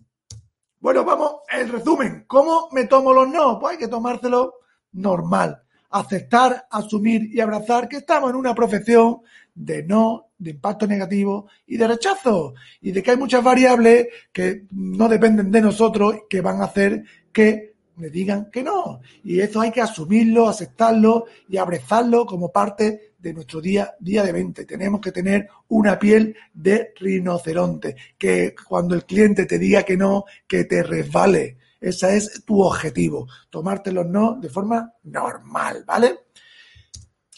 Bueno, 0.85 1.03
vamos, 1.03 1.37
el 1.51 1.67
resumen. 1.69 2.25
¿Cómo 2.27 2.69
me 2.71 2.83
tomo 2.83 3.11
los 3.11 3.27
no? 3.27 3.57
Pues 3.57 3.71
hay 3.71 3.79
que 3.79 3.87
tomárselo 3.87 4.53
normal. 4.91 5.63
Aceptar, 5.89 6.67
asumir 6.69 7.23
y 7.33 7.39
abrazar 7.39 7.89
que 7.89 7.97
estamos 7.97 8.29
en 8.29 8.35
una 8.35 8.53
profesión 8.53 9.21
de 9.55 9.81
no, 9.81 10.27
de 10.37 10.51
impacto 10.51 10.85
negativo 10.85 11.47
y 11.65 11.77
de 11.77 11.87
rechazo. 11.87 12.53
Y 12.81 12.91
de 12.91 13.01
que 13.01 13.09
hay 13.09 13.17
muchas 13.17 13.43
variables 13.43 14.09
que 14.31 14.67
no 14.69 15.09
dependen 15.09 15.49
de 15.49 15.61
nosotros 15.61 16.17
que 16.29 16.41
van 16.41 16.61
a 16.61 16.65
hacer 16.65 17.03
que 17.33 17.74
me 17.97 18.09
digan 18.09 18.49
que 18.51 18.63
no. 18.63 19.01
Y 19.23 19.39
eso 19.39 19.61
hay 19.61 19.71
que 19.71 19.81
asumirlo, 19.81 20.47
aceptarlo 20.47 21.25
y 21.47 21.57
abrazarlo 21.57 22.25
como 22.25 22.51
parte 22.51 23.13
de 23.17 23.33
nuestro 23.33 23.61
día, 23.61 23.95
día 23.99 24.23
de 24.23 24.31
venta. 24.31 24.65
Tenemos 24.65 25.01
que 25.01 25.11
tener 25.11 25.47
una 25.69 25.97
piel 25.97 26.35
de 26.53 26.93
rinoceronte, 26.95 27.95
que 28.17 28.53
cuando 28.67 28.95
el 28.95 29.05
cliente 29.05 29.45
te 29.45 29.57
diga 29.57 29.83
que 29.83 29.97
no, 29.97 30.25
que 30.47 30.65
te 30.65 30.83
resbale. 30.83 31.57
Ese 31.81 32.17
es 32.17 32.43
tu 32.45 32.61
objetivo, 32.61 33.27
tomártelo 33.49 34.03
no 34.03 34.37
de 34.39 34.49
forma 34.49 34.93
normal, 35.03 35.83
¿vale? 35.85 36.19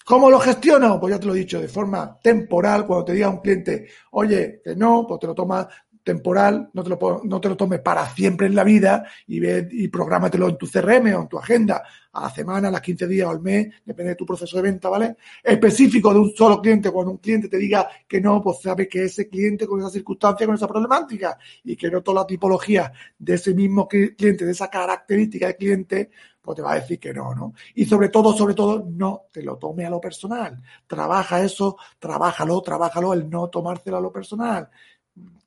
¿Cómo 0.07 0.29
lo 0.29 0.39
gestiono? 0.39 1.01
Pues 1.01 1.13
ya 1.13 1.19
te 1.19 1.25
lo 1.25 1.35
he 1.35 1.39
dicho, 1.39 1.59
de 1.59 1.67
forma 1.67 2.17
temporal, 2.23 2.87
cuando 2.87 3.03
te 3.03 3.11
diga 3.11 3.27
un 3.27 3.41
cliente, 3.41 3.87
oye, 4.11 4.61
que 4.63 4.73
no, 4.73 5.05
pues 5.05 5.19
te 5.19 5.27
lo 5.27 5.35
tomas 5.35 5.67
temporal, 6.07 6.69
no 6.71 6.83
te, 6.83 6.89
lo, 6.89 7.21
no 7.25 7.41
te 7.41 7.49
lo 7.49 7.57
tomes 7.57 7.81
para 7.81 8.07
siempre 8.15 8.47
en 8.47 8.55
la 8.55 8.63
vida 8.63 9.05
y, 9.27 9.41
ve, 9.41 9.67
y 9.69 9.89
prográmatelo 9.89 10.47
en 10.47 10.57
tu 10.57 10.65
CRM 10.65 11.13
o 11.13 11.21
en 11.23 11.27
tu 11.27 11.37
agenda 11.37 11.83
a 12.13 12.21
la 12.21 12.29
semana, 12.29 12.69
a 12.69 12.71
las 12.71 12.79
15 12.79 13.07
días 13.07 13.27
o 13.27 13.31
al 13.31 13.41
mes, 13.41 13.67
depende 13.83 14.11
de 14.11 14.15
tu 14.15 14.25
proceso 14.25 14.55
de 14.55 14.63
venta, 14.63 14.87
¿vale? 14.87 15.17
Específico 15.43 16.13
de 16.13 16.19
un 16.19 16.33
solo 16.33 16.61
cliente, 16.61 16.91
cuando 16.91 17.11
un 17.11 17.17
cliente 17.17 17.49
te 17.49 17.57
diga 17.57 17.89
que 18.07 18.21
no, 18.21 18.41
pues 18.41 18.61
sabe 18.61 18.87
que 18.87 19.03
ese 19.03 19.27
cliente 19.27 19.67
con 19.67 19.81
esa 19.81 19.89
circunstancia, 19.89 20.45
con 20.45 20.55
esa 20.55 20.67
problemática 20.67 21.37
y 21.65 21.75
que 21.75 21.91
no 21.91 22.01
toda 22.01 22.21
la 22.21 22.27
tipología 22.27 22.89
de 23.19 23.33
ese 23.33 23.53
mismo 23.53 23.85
cliente, 23.85 24.45
de 24.45 24.51
esa 24.51 24.69
característica 24.69 25.47
de 25.47 25.57
cliente, 25.57 26.09
pues 26.41 26.55
te 26.55 26.61
va 26.61 26.71
a 26.71 26.75
decir 26.75 26.97
que 26.97 27.13
no, 27.13 27.35
¿no? 27.35 27.53
Y 27.75 27.83
sobre 27.83 28.07
todo, 28.07 28.31
sobre 28.31 28.53
todo, 28.53 28.87
no 28.89 29.25
te 29.33 29.43
lo 29.43 29.57
tome 29.57 29.85
a 29.85 29.89
lo 29.89 29.99
personal. 29.99 30.61
Trabaja 30.87 31.43
eso, 31.43 31.75
trabájalo, 31.99 32.61
trabájalo, 32.61 33.11
el 33.11 33.29
no 33.29 33.49
tomárselo 33.49 33.97
a 33.97 34.01
lo 34.01 34.13
personal 34.13 34.69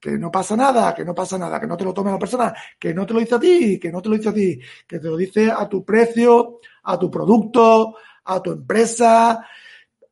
que 0.01 0.13
no 0.13 0.31
pasa 0.31 0.57
nada, 0.57 0.95
que 0.95 1.05
no 1.05 1.15
pasa 1.15 1.37
nada, 1.37 1.61
que 1.61 1.67
no 1.67 1.77
te 1.77 1.85
lo 1.85 1.93
tome 1.93 2.11
la 2.11 2.19
persona, 2.19 2.55
que 2.79 2.95
no 2.95 3.05
te 3.05 3.13
lo 3.13 3.21
dice 3.21 3.35
a 3.35 3.41
ti, 3.41 3.79
que 3.79 3.93
no 3.93 4.01
te 4.01 4.09
lo 4.09 4.17
dice 4.17 4.31
a 4.31 4.35
ti, 4.35 4.59
que 4.87 4.99
te 4.99 5.07
lo 5.07 5.17
dice 5.17 5.51
a 5.51 5.69
tu 5.69 5.85
precio, 5.85 6.61
a 6.85 6.99
tu 6.99 7.11
producto, 7.11 7.97
a 8.25 8.41
tu 8.41 8.53
empresa, 8.53 9.47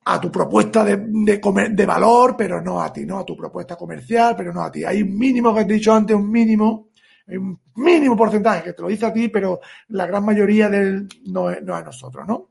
a 0.05 0.21
tu 0.21 0.31
propuesta 0.31 0.85
de, 0.85 0.97
de, 0.97 1.87
valor, 1.87 2.35
pero 2.37 2.61
no 2.61 2.81
a 2.81 2.92
ti, 2.92 3.07
no 3.07 3.18
a 3.18 3.25
tu 3.25 3.37
propuesta 3.37 3.77
comercial, 3.77 4.35
pero 4.37 4.53
no 4.53 4.62
a 4.62 4.71
ti. 4.71 4.85
Hay 4.85 5.03
un 5.03 5.16
mínimo, 5.16 5.55
que 5.55 5.62
he 5.62 5.64
dicho 5.64 5.92
antes, 5.92 6.16
un 6.16 6.31
mínimo, 6.31 6.90
un 7.27 7.61
mínimo 7.77 8.16
porcentaje 8.16 8.64
que 8.64 8.73
te 8.75 8.83
lo 8.83 8.88
dice 8.88 9.07
a 9.07 9.12
ti, 9.12 9.29
pero 9.29 9.61
la 9.88 10.07
gran 10.07 10.25
mayoría 10.25 10.68
del, 10.68 11.09
no, 11.27 11.51
no 11.61 11.75
a 11.75 11.83
nosotros, 11.83 12.27
¿no? 12.27 12.51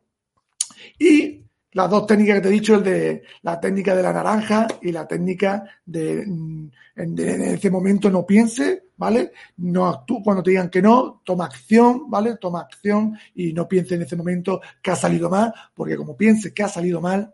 Y 0.99 1.46
las 1.77 1.91
dos 1.91 2.07
técnicas 2.07 2.37
que 2.37 2.41
te 2.41 2.47
he 2.47 2.51
dicho, 2.51 2.73
el 2.73 2.83
de 2.83 3.23
la 3.43 3.59
técnica 3.59 3.95
de 3.95 4.01
la 4.01 4.11
naranja 4.11 4.65
y 4.81 4.91
la 4.91 5.07
técnica 5.07 5.63
de, 5.85 6.25
mm, 6.25 6.71
en, 6.95 7.19
ese 7.19 7.69
momento 7.69 8.09
no 8.09 8.25
piense, 8.25 8.85
¿vale? 8.97 9.31
No 9.57 9.85
actúe 9.85 10.23
cuando 10.23 10.41
te 10.41 10.49
digan 10.49 10.71
que 10.71 10.81
no, 10.81 11.21
toma 11.23 11.45
acción, 11.45 12.09
¿vale? 12.09 12.37
Toma 12.37 12.61
acción 12.61 13.15
y 13.35 13.53
no 13.53 13.67
piense 13.67 13.93
en 13.93 14.01
ese 14.01 14.15
momento 14.15 14.59
que 14.81 14.89
ha 14.89 14.95
salido 14.95 15.29
mal, 15.29 15.53
porque 15.75 15.95
como 15.95 16.17
pienses 16.17 16.51
que 16.51 16.63
ha 16.63 16.67
salido 16.67 16.99
mal, 16.99 17.31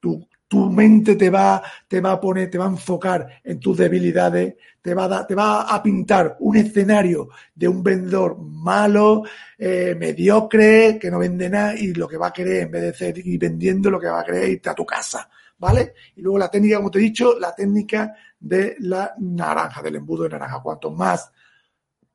tu, 0.00 0.26
tu 0.48 0.70
mente 0.70 1.14
te 1.14 1.28
va, 1.28 1.62
te 1.86 2.00
va 2.00 2.12
a 2.12 2.20
poner, 2.20 2.50
te 2.50 2.56
va 2.56 2.64
a 2.64 2.70
enfocar 2.70 3.40
en 3.44 3.60
tus 3.60 3.76
debilidades, 3.76 4.54
te 4.80 4.94
va 4.94 5.04
a, 5.04 5.26
te 5.26 5.34
va 5.34 5.62
a 5.62 5.82
pintar 5.82 6.36
un 6.40 6.56
escenario 6.56 7.28
de 7.54 7.68
un 7.68 7.82
vendedor 7.82 8.38
malo, 8.40 9.24
eh, 9.58 9.94
mediocre, 9.96 10.98
que 10.98 11.10
no 11.10 11.18
vende 11.18 11.50
nada 11.50 11.74
y 11.74 11.92
lo 11.92 12.08
que 12.08 12.16
va 12.16 12.28
a 12.28 12.32
querer 12.32 12.62
en 12.62 12.70
vez 12.70 12.82
de 12.82 12.94
ser 12.94 13.18
y 13.18 13.36
vendiendo 13.36 13.90
lo 13.90 14.00
que 14.00 14.08
va 14.08 14.20
a 14.20 14.24
querer 14.24 14.48
irte 14.48 14.70
a 14.70 14.74
tu 14.74 14.86
casa, 14.86 15.28
¿vale? 15.58 15.92
Y 16.16 16.22
luego 16.22 16.38
la 16.38 16.50
técnica, 16.50 16.78
como 16.78 16.90
te 16.90 16.98
he 16.98 17.02
dicho, 17.02 17.38
la 17.38 17.54
técnica 17.54 18.14
de 18.40 18.76
la 18.80 19.14
naranja, 19.18 19.82
del 19.82 19.96
embudo 19.96 20.22
de 20.22 20.30
naranja. 20.30 20.62
Cuanto 20.62 20.90
más 20.90 21.30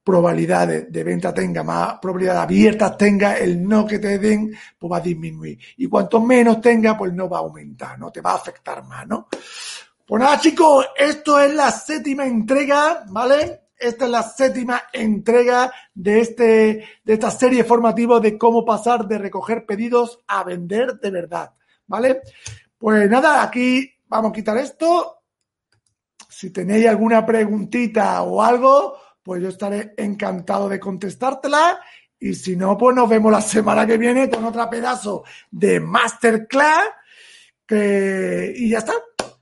probabilidades 0.04 0.92
de 0.92 1.04
venta 1.04 1.34
tenga, 1.34 1.64
más 1.64 2.00
probabilidades 2.00 2.44
abiertas 2.44 2.98
tenga, 2.98 3.38
el 3.38 3.66
no 3.66 3.86
que 3.86 4.00
te 4.00 4.20
den, 4.20 4.54
pues 4.78 4.92
va 4.92 4.98
a 4.98 5.02
disminuir. 5.02 5.58
Y 5.78 5.88
cuanto 5.88 6.22
menos 6.22 6.60
tenga, 6.60 6.98
pues 6.98 7.14
no 7.14 7.30
va 7.30 7.38
a 7.38 7.42
aumentar, 7.42 7.98
¿no? 7.98 8.12
Te 8.12 8.22
va 8.22 8.32
a 8.32 8.36
afectar 8.36 8.84
más, 8.84 9.08
¿no? 9.08 9.28
Pues 10.06 10.22
nada, 10.22 10.40
chicos, 10.40 10.86
esto 10.98 11.40
es 11.40 11.54
la 11.54 11.72
séptima 11.72 12.26
entrega, 12.26 13.06
¿vale? 13.08 13.62
Esta 13.78 14.06
es 14.06 14.12
la 14.12 14.24
séptima 14.24 14.84
entrega 14.92 15.72
de 15.94 16.20
este, 16.20 16.86
de 17.04 17.14
esta 17.14 17.32
serie 17.32 17.64
formativa 17.64 18.20
de 18.20 18.38
cómo 18.38 18.66
pasar 18.66 19.08
de 19.08 19.18
recoger 19.18 19.66
pedidos 19.66 20.20
a 20.28 20.44
vender 20.44 21.00
de 21.00 21.12
verdad, 21.12 21.54
¿vale? 21.88 22.22
Pues 22.78 23.10
nada, 23.10 23.42
aquí 23.42 23.90
vamos 24.08 24.32
a 24.32 24.34
quitar 24.34 24.58
esto. 24.58 25.24
Si 26.30 26.50
tenéis 26.50 26.88
alguna 26.88 27.26
preguntita 27.26 28.22
o 28.24 28.42
algo, 28.42 28.98
pues 29.24 29.42
yo 29.42 29.50
estaré 29.50 29.94
encantado 29.98 30.68
de 30.70 30.80
contestártela. 30.80 31.80
Y 32.20 32.34
si 32.36 32.56
no, 32.56 32.78
pues 32.78 32.96
nos 32.96 33.10
vemos 33.10 33.32
la 33.32 33.42
semana 33.42 33.88
que 33.88 33.98
viene 33.98 34.30
con 34.30 34.44
otra 34.46 34.70
pedazo 34.70 35.24
de 35.50 35.80
masterclass. 35.80 36.84
Que... 37.66 38.54
Y 38.56 38.70
ya 38.70 38.80
está. 38.80 38.94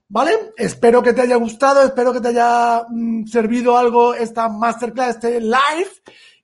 ¿Vale? 0.08 0.54
Espero 0.58 1.02
que 1.02 1.14
te 1.14 1.22
haya 1.22 1.38
gustado, 1.38 1.84
espero 1.84 2.12
que 2.12 2.20
te 2.20 2.28
haya 2.30 2.86
mm, 2.90 3.26
servido 3.28 3.78
algo 3.78 4.14
esta 4.14 4.50
masterclass, 4.50 5.16
este 5.16 5.40
live, 5.40 5.90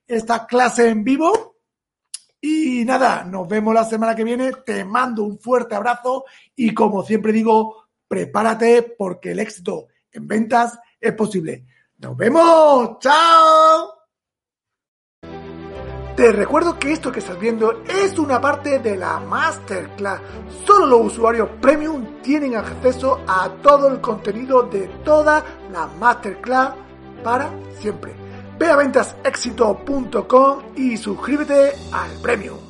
esta 0.06 0.46
clase 0.46 0.88
en 0.88 1.04
vivo. 1.04 1.56
Y 2.40 2.84
nada, 2.84 3.24
nos 3.24 3.46
vemos 3.46 3.74
la 3.74 3.84
semana 3.84 4.14
que 4.14 4.24
viene. 4.24 4.52
Te 4.64 4.84
mando 4.84 5.22
un 5.22 5.38
fuerte 5.38 5.74
abrazo 5.74 6.24
y 6.56 6.72
como 6.72 7.02
siempre 7.02 7.32
digo, 7.32 7.88
prepárate 8.08 8.94
porque 8.96 9.32
el 9.32 9.40
éxito 9.40 9.88
en 10.12 10.26
ventas 10.26 10.78
es 11.00 11.12
posible. 11.12 11.66
Nos 11.98 12.16
vemos. 12.16 12.98
Chao. 13.00 13.94
Te 16.16 16.32
recuerdo 16.32 16.78
que 16.78 16.92
esto 16.92 17.12
que 17.12 17.20
estás 17.20 17.38
viendo 17.38 17.84
es 17.84 18.18
una 18.18 18.40
parte 18.40 18.80
de 18.80 18.96
la 18.96 19.20
masterclass. 19.20 20.20
Solo 20.66 20.86
los 20.86 21.12
usuarios 21.12 21.48
premium 21.60 22.20
tienen 22.22 22.56
acceso 22.56 23.20
a 23.26 23.48
todo 23.62 23.88
el 23.88 24.00
contenido 24.00 24.64
de 24.64 24.88
toda 25.04 25.44
la 25.72 25.86
masterclass 25.86 26.74
para 27.22 27.50
siempre. 27.78 28.14
Ve 28.58 28.66
a 28.66 28.76
ventasexito.com 28.76 30.62
y 30.74 30.96
suscríbete 30.96 31.72
al 31.92 32.10
premium. 32.20 32.67